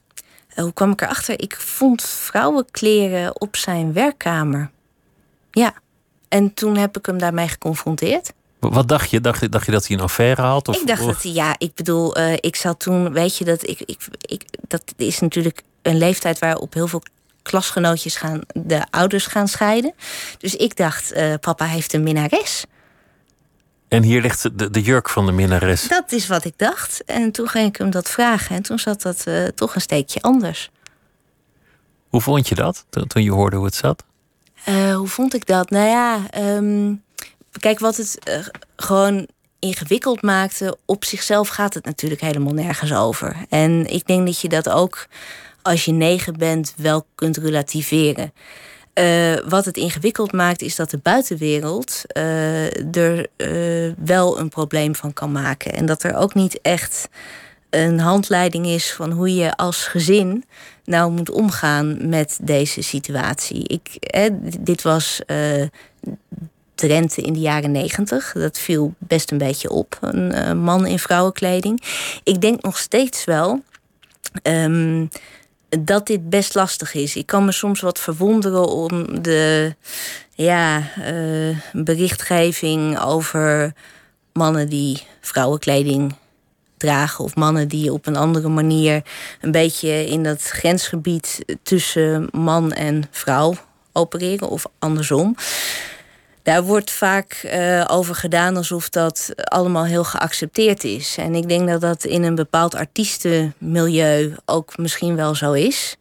[0.54, 1.40] Uh, hoe kwam ik erachter?
[1.40, 4.70] Ik vond vrouwenkleren op zijn werkkamer.
[5.50, 5.74] Ja.
[6.32, 8.32] En toen heb ik hem daarmee geconfronteerd.
[8.58, 9.20] Wat dacht je?
[9.20, 10.68] Dacht, dacht je dat hij een affaire had?
[10.68, 13.68] Of, ik dacht dat hij, ja, ik bedoel, uh, ik zat toen, weet je, dat
[13.68, 17.02] ik, ik, ik, dat is natuurlijk een leeftijd waarop heel veel
[17.42, 19.94] klasgenootjes gaan, de ouders gaan scheiden.
[20.38, 22.64] Dus ik dacht, uh, papa heeft een minnares.
[23.88, 25.88] En hier ligt de, de jurk van de minnares.
[25.88, 27.04] Dat is wat ik dacht.
[27.04, 28.56] En toen ging ik hem dat vragen.
[28.56, 30.70] En toen zat dat uh, toch een steekje anders.
[32.08, 34.04] Hoe vond je dat toen je hoorde hoe het zat?
[34.94, 35.70] Hoe vond ik dat?
[35.70, 36.20] Nou ja,
[36.56, 37.02] um,
[37.60, 38.34] Kijk, wat het uh,
[38.76, 39.26] gewoon
[39.58, 43.36] ingewikkeld maakte, op zichzelf gaat het natuurlijk helemaal nergens over.
[43.48, 45.06] En ik denk dat je dat ook
[45.62, 48.32] als je negen bent wel kunt relativeren.
[48.94, 52.02] Uh, wat het ingewikkeld maakt, is dat de buitenwereld
[52.92, 53.26] er
[54.04, 55.72] wel een probleem van kan maken.
[55.72, 57.08] En dat er ook niet echt
[57.72, 60.44] een handleiding is van hoe je als gezin
[60.84, 63.68] nou moet omgaan met deze situatie.
[63.68, 64.28] Ik, hè,
[64.60, 65.20] dit was
[66.74, 68.32] trend in de jaren negentig.
[68.32, 71.82] Dat viel best een beetje op, een uh, man in vrouwenkleding.
[72.22, 73.62] Ik denk nog steeds wel
[74.42, 75.08] um,
[75.78, 77.16] dat dit best lastig is.
[77.16, 79.74] Ik kan me soms wat verwonderen om de
[80.34, 83.72] ja, uh, berichtgeving over
[84.32, 86.14] mannen die vrouwenkleding
[86.82, 89.02] dragen of mannen die op een andere manier
[89.40, 93.54] een beetje in dat grensgebied tussen man en vrouw
[93.92, 95.34] opereren of andersom.
[96.42, 101.16] Daar wordt vaak uh, over gedaan alsof dat allemaal heel geaccepteerd is.
[101.18, 105.96] En ik denk dat dat in een bepaald artiestenmilieu ook misschien wel zo is.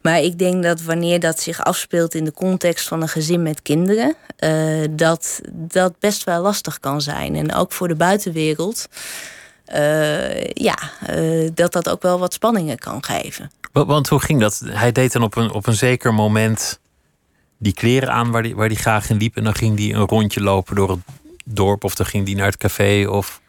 [0.00, 3.62] Maar ik denk dat wanneer dat zich afspeelt in de context van een gezin met
[3.62, 7.36] kinderen, uh, dat dat best wel lastig kan zijn.
[7.36, 8.88] En ook voor de buitenwereld,
[9.74, 10.78] uh, ja,
[11.54, 13.50] dat dat ook wel wat spanningen kan geven.
[13.72, 14.62] Want hoe ging dat?
[14.64, 16.80] Hij deed dan op een, op een zeker moment
[17.58, 19.36] die kleren aan waar hij waar die graag in liep.
[19.36, 21.00] En dan ging hij een rondje lopen door het
[21.44, 21.84] dorp.
[21.84, 23.06] Of dan ging hij naar het café.
[23.08, 23.40] Of...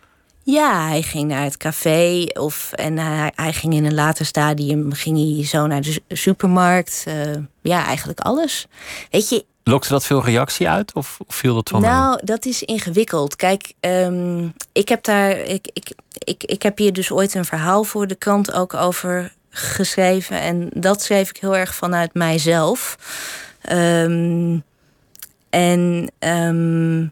[0.44, 2.26] Ja, hij ging naar het café.
[2.34, 7.06] Of, en hij, hij ging in een later stadium ging hij zo naar de supermarkt.
[7.08, 7.16] Uh,
[7.62, 8.68] ja, eigenlijk alles.
[9.12, 13.36] Weet je, Lokte dat veel reactie uit of viel dat van Nou, dat is ingewikkeld.
[13.36, 15.38] Kijk, um, ik heb daar.
[15.38, 19.34] Ik, ik, ik, ik heb hier dus ooit een verhaal voor de krant ook over
[19.50, 20.40] geschreven.
[20.40, 22.98] En dat schreef ik heel erg vanuit mijzelf.
[23.72, 24.64] Um,
[25.50, 27.12] en um,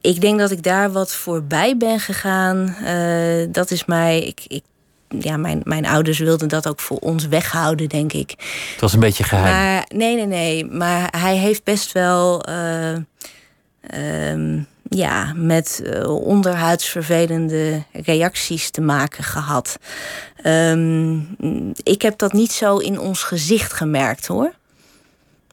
[0.00, 2.76] ik denk dat ik daar wat voorbij ben gegaan.
[2.82, 4.22] Uh, dat is mij.
[4.22, 4.62] Ik, ik,
[5.18, 8.30] ja, mijn, mijn ouders wilden dat ook voor ons weghouden, denk ik.
[8.72, 9.54] Het was een beetje geheim.
[9.54, 10.64] Maar, nee, nee, nee.
[10.64, 12.48] Maar hij heeft best wel.
[12.48, 12.96] Uh,
[14.30, 19.78] um, ja, met uh, onderhuidsvervelende reacties te maken gehad.
[20.44, 21.36] Um,
[21.82, 24.52] ik heb dat niet zo in ons gezicht gemerkt hoor.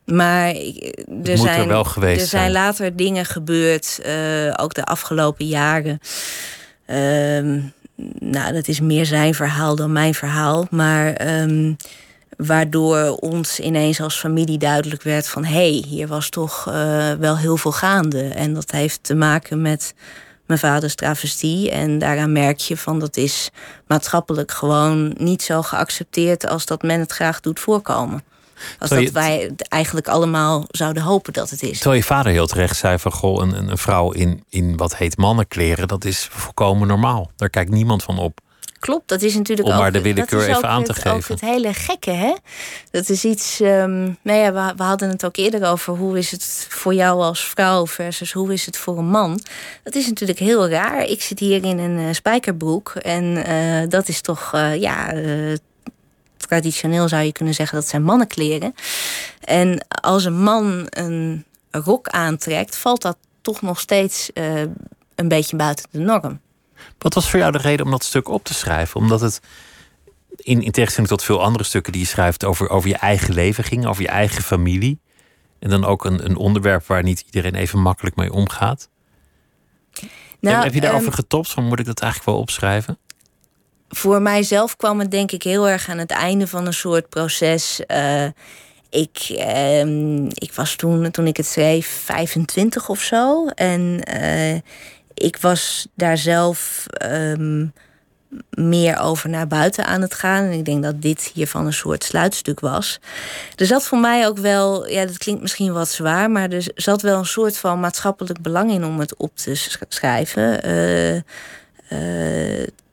[0.05, 0.47] Maar
[1.23, 5.99] er zijn, er, er zijn later dingen gebeurd, uh, ook de afgelopen jaren.
[6.87, 7.63] Uh,
[8.19, 10.67] nou, dat is meer zijn verhaal dan mijn verhaal.
[10.69, 11.75] Maar um,
[12.37, 15.43] waardoor ons ineens als familie duidelijk werd van...
[15.43, 18.27] hé, hey, hier was toch uh, wel heel veel gaande.
[18.27, 19.93] En dat heeft te maken met
[20.45, 21.71] mijn vaders travestie.
[21.71, 23.49] En daaraan merk je van dat is
[23.87, 26.47] maatschappelijk gewoon niet zo geaccepteerd...
[26.47, 28.23] als dat men het graag doet voorkomen.
[28.79, 31.77] Als dat wij eigenlijk allemaal zouden hopen dat het is.
[31.77, 35.17] Terwijl je vader heel terecht zei van goh, een, een vrouw in, in wat heet
[35.17, 37.31] mannenkleren, dat is volkomen normaal.
[37.35, 38.39] Daar kijkt niemand van op.
[38.79, 41.17] Klopt, dat is natuurlijk Om ook, maar de willekeur even aan te het, geven.
[41.17, 42.35] Ook het hele gekke, hè?
[42.91, 43.59] Dat is iets.
[43.59, 47.45] nou ja, we, we hadden het ook eerder over hoe is het voor jou als
[47.45, 49.39] vrouw versus hoe is het voor een man.
[49.83, 51.05] Dat is natuurlijk heel raar.
[51.05, 55.13] Ik zit hier in een eh, spijkerbroek en eh, dat is toch, eh, ja.
[56.47, 58.73] Traditioneel zou je kunnen zeggen dat zijn mannenkleren.
[59.39, 64.61] En als een man een rok aantrekt, valt dat toch nog steeds eh,
[65.15, 66.39] een beetje buiten de norm.
[66.97, 68.99] Wat was voor jou de reden om dat stuk op te schrijven?
[68.99, 69.41] Omdat het
[70.35, 73.63] in, in tegenstelling tot veel andere stukken die je schrijft over, over je eigen leven
[73.63, 74.99] ging, over je eigen familie.
[75.59, 78.89] En dan ook een, een onderwerp waar niet iedereen even makkelijk mee omgaat.
[80.39, 81.51] Nou, heb je daarover ehm, getopt?
[81.51, 82.97] Van moet ik dat eigenlijk wel opschrijven?
[83.89, 87.85] Voor mijzelf kwam het denk ik heel erg aan het einde van een soort proces.
[87.85, 88.25] Eh,
[88.89, 93.47] ik, ehm, ik was toen, toen ik het schreef, 25 of zo.
[93.47, 94.55] En eh,
[95.13, 97.65] ik was daar zelf ehm,
[98.49, 100.43] meer over naar buiten aan het gaan.
[100.43, 102.99] En ik denk dat dit hiervan een soort sluitstuk was.
[103.55, 107.01] Er zat voor mij ook wel, ja, dat klinkt misschien wat zwaar, maar er zat
[107.01, 110.63] wel een soort van maatschappelijk belang in om het op te sch- schrijven.
[110.63, 111.21] Eh,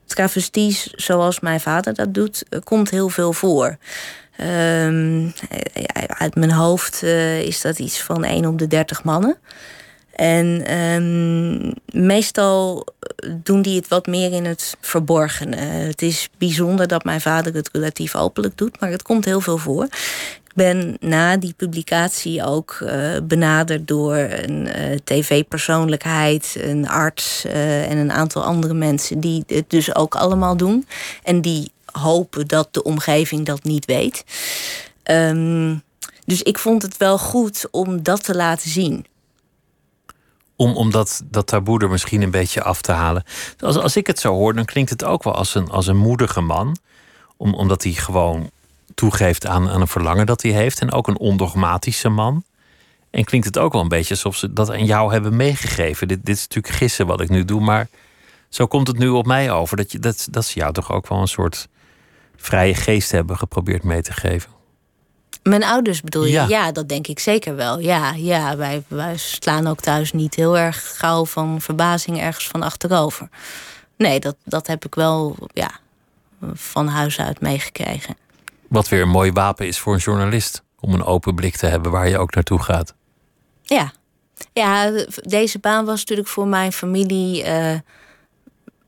[0.06, 3.76] travesties, zoals mijn vader dat doet, eh, komt heel veel voor.
[4.36, 5.28] Ehm,
[6.06, 9.38] uit mijn hoofd eh, is dat iets van 1 op de 30 mannen.
[10.14, 11.72] En ehm,
[12.06, 12.86] meestal
[13.42, 15.56] doen die het wat meer in het verborgene.
[15.56, 19.58] Het is bijzonder dat mijn vader het relatief openlijk doet, maar het komt heel veel
[19.58, 19.88] voor.
[20.54, 27.96] Ben na die publicatie ook eh, benaderd door een eh, tv-persoonlijkheid, een arts eh, en
[27.96, 30.86] een aantal andere mensen die het dus ook allemaal doen.
[31.22, 34.24] En die hopen dat de omgeving dat niet weet.
[35.02, 35.76] Ehm,
[36.24, 39.06] dus ik vond het wel goed om dat te laten zien.
[40.56, 43.24] Om, om dat, dat taboe er misschien een beetje af te halen.
[43.58, 45.96] Als, als ik het zo hoor, dan klinkt het ook wel als een, als een
[45.96, 46.76] moedige man.
[47.36, 48.50] Om, omdat hij gewoon
[48.94, 50.80] toegeeft aan, aan een verlangen dat hij heeft.
[50.80, 52.44] En ook een ondogmatische man.
[53.10, 56.08] En klinkt het ook wel een beetje alsof ze dat aan jou hebben meegegeven.
[56.08, 57.88] Dit, dit is natuurlijk gissen wat ik nu doe, maar
[58.48, 59.76] zo komt het nu op mij over.
[59.76, 61.68] Dat, je, dat, dat ze jou toch ook wel een soort
[62.36, 64.50] vrije geest hebben geprobeerd mee te geven.
[65.42, 66.32] Mijn ouders bedoel je?
[66.32, 66.46] Ja.
[66.48, 67.78] Ja, dat denk ik zeker wel.
[67.78, 72.62] Ja, ja wij, wij slaan ook thuis niet heel erg gauw van verbazing ergens van
[72.62, 73.28] achterover.
[73.96, 75.70] Nee, dat, dat heb ik wel ja,
[76.52, 78.16] van huis uit meegekregen.
[78.68, 80.62] Wat weer een mooi wapen is voor een journalist.
[80.80, 82.94] Om een open blik te hebben waar je ook naartoe gaat.
[83.62, 83.92] Ja.
[84.52, 84.90] ja,
[85.22, 87.78] deze baan was natuurlijk voor mijn familie eh,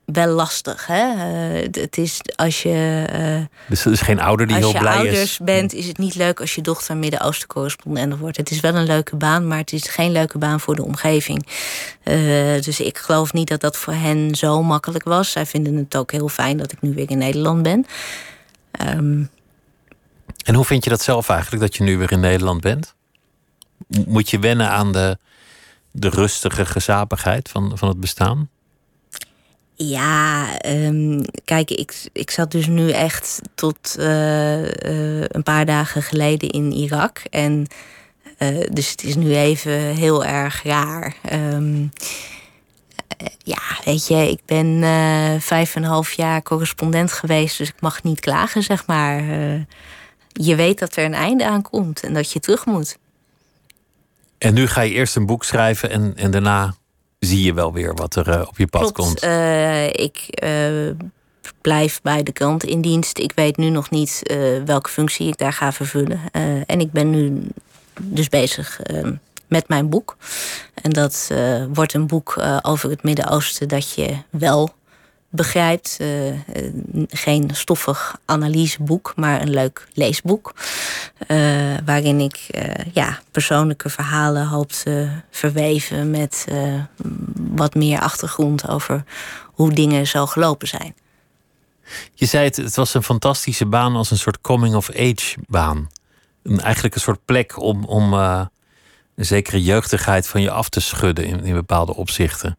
[0.04, 0.86] wel lastig.
[0.86, 1.02] Hè?
[1.12, 3.04] Eh, het is als je.
[3.08, 5.38] eh, Dus er is geen ouder die als heel je blij ouders is.
[5.38, 8.36] bent, is het niet leuk als je dochter Midden-Oosten correspondent wordt.
[8.36, 11.46] Het is wel een leuke baan, maar het is geen leuke baan voor de omgeving.
[12.64, 15.30] Dus ik geloof niet dat dat voor hen zo makkelijk was.
[15.30, 17.86] Zij vinden het ook heel fijn dat ik nu weer in Nederland ben.
[18.70, 19.22] Ehm,
[20.46, 22.94] En hoe vind je dat zelf eigenlijk, dat je nu weer in Nederland bent?
[24.06, 25.18] Moet je wennen aan de,
[25.90, 28.48] de rustige gezapigheid van, van het bestaan?
[29.74, 36.02] Ja, ehm, kijk, ik, ik zat dus nu echt tot eh, eh, een paar dagen
[36.02, 37.22] geleden in Irak.
[37.30, 37.66] En
[38.38, 41.16] eh, dus het is nu even heel erg raar.
[41.22, 41.86] Ehm,
[43.16, 44.80] eh, ja, weet je, ik ben
[45.40, 49.24] vijf en een half jaar correspondent geweest, dus ik mag niet klagen, zeg maar.
[50.40, 52.98] Je weet dat er een einde aan komt en dat je terug moet.
[54.38, 56.74] En nu ga je eerst een boek schrijven en, en daarna
[57.18, 58.96] zie je wel weer wat er eh, op je pad Klopt.
[58.96, 59.20] komt.
[59.20, 60.90] Eh, ik eh,
[61.60, 63.18] blijf bij de krant in dienst.
[63.18, 64.22] Ik weet nu nog niet
[64.64, 66.20] welke functie ik daar ga vervullen.
[66.66, 67.42] En ik ben nu
[68.00, 69.08] dus bezig eh,
[69.46, 70.16] met mijn boek.
[70.74, 71.30] En dat
[71.72, 74.74] wordt een boek over het Midden-Oosten dat je wel
[75.30, 75.96] begrijpt.
[76.00, 76.36] Eh, eh,
[77.08, 80.54] geen stoffig analyseboek, maar een leuk leesboek.
[81.26, 81.38] Eh,
[81.84, 82.46] waarin ik
[82.92, 86.46] ja, persoonlijke verhalen hoop te verweven met
[87.36, 89.04] wat meer achtergrond over
[89.44, 90.94] hoe dingen zo gelopen zijn.
[92.14, 95.88] Je zei het, het was een fantastische baan als een soort coming-of-age baan.
[96.44, 98.48] Eigenlijk een soort plek om, om een
[99.16, 102.58] zekere jeugdigheid van je af te schudden in, in bepaalde opzichten.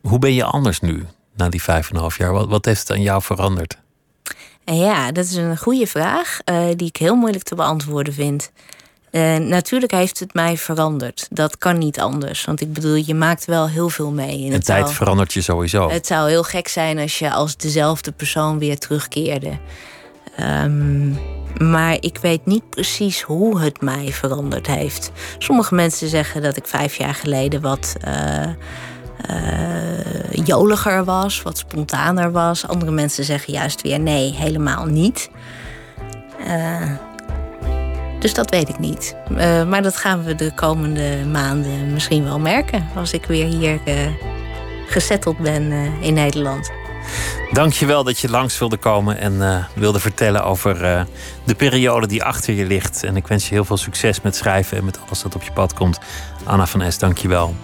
[0.00, 2.32] Hoe ben je anders nu, na die vijf en een half jaar?
[2.32, 3.78] Wat, wat heeft het aan jou veranderd?
[4.64, 8.52] En ja, dat is een goede vraag eh, die ik heel moeilijk te beantwoorden vind.
[9.10, 11.26] Eh, natuurlijk heeft het mij veranderd.
[11.30, 12.44] Dat kan niet anders.
[12.44, 14.46] Want ik bedoel, je maakt wel heel veel mee.
[14.46, 15.90] En het tijd zou- verandert je sowieso.
[15.90, 19.58] Het zou heel gek zijn als je als dezelfde persoon weer terugkeerde.
[20.36, 21.10] Ehm,
[21.70, 25.10] maar ik weet niet precies hoe het mij veranderd heeft.
[25.38, 28.46] Sommige mensen zeggen dat ik vijf jaar geleden wat, eh,
[29.30, 32.66] uh, joliger was, wat spontaner was.
[32.66, 35.30] Andere mensen zeggen juist weer nee, helemaal niet.
[36.46, 36.90] Uh,
[38.20, 39.16] dus dat weet ik niet.
[39.30, 43.80] Uh, maar dat gaan we de komende maanden misschien wel merken als ik weer hier
[44.86, 46.70] gezetteld ben in Nederland.
[47.52, 51.06] Dankjewel dat je langs wilde komen en wilde vertellen over
[51.44, 53.04] de periode die achter je ligt.
[53.04, 55.52] En ik wens je heel veel succes met schrijven en met alles dat op je
[55.52, 55.98] pad komt.
[56.44, 57.54] Anna van Es, dankjewel.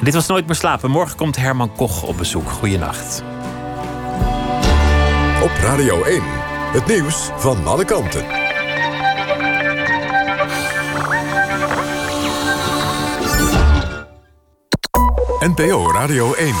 [0.00, 0.90] Dit was Nooit meer slapen.
[0.90, 2.50] Morgen komt Herman Koch op bezoek.
[2.50, 3.22] Goeienacht.
[5.42, 6.22] Op Radio 1,
[6.72, 8.24] het nieuws van alle kanten.
[15.40, 16.54] NPO Radio 1.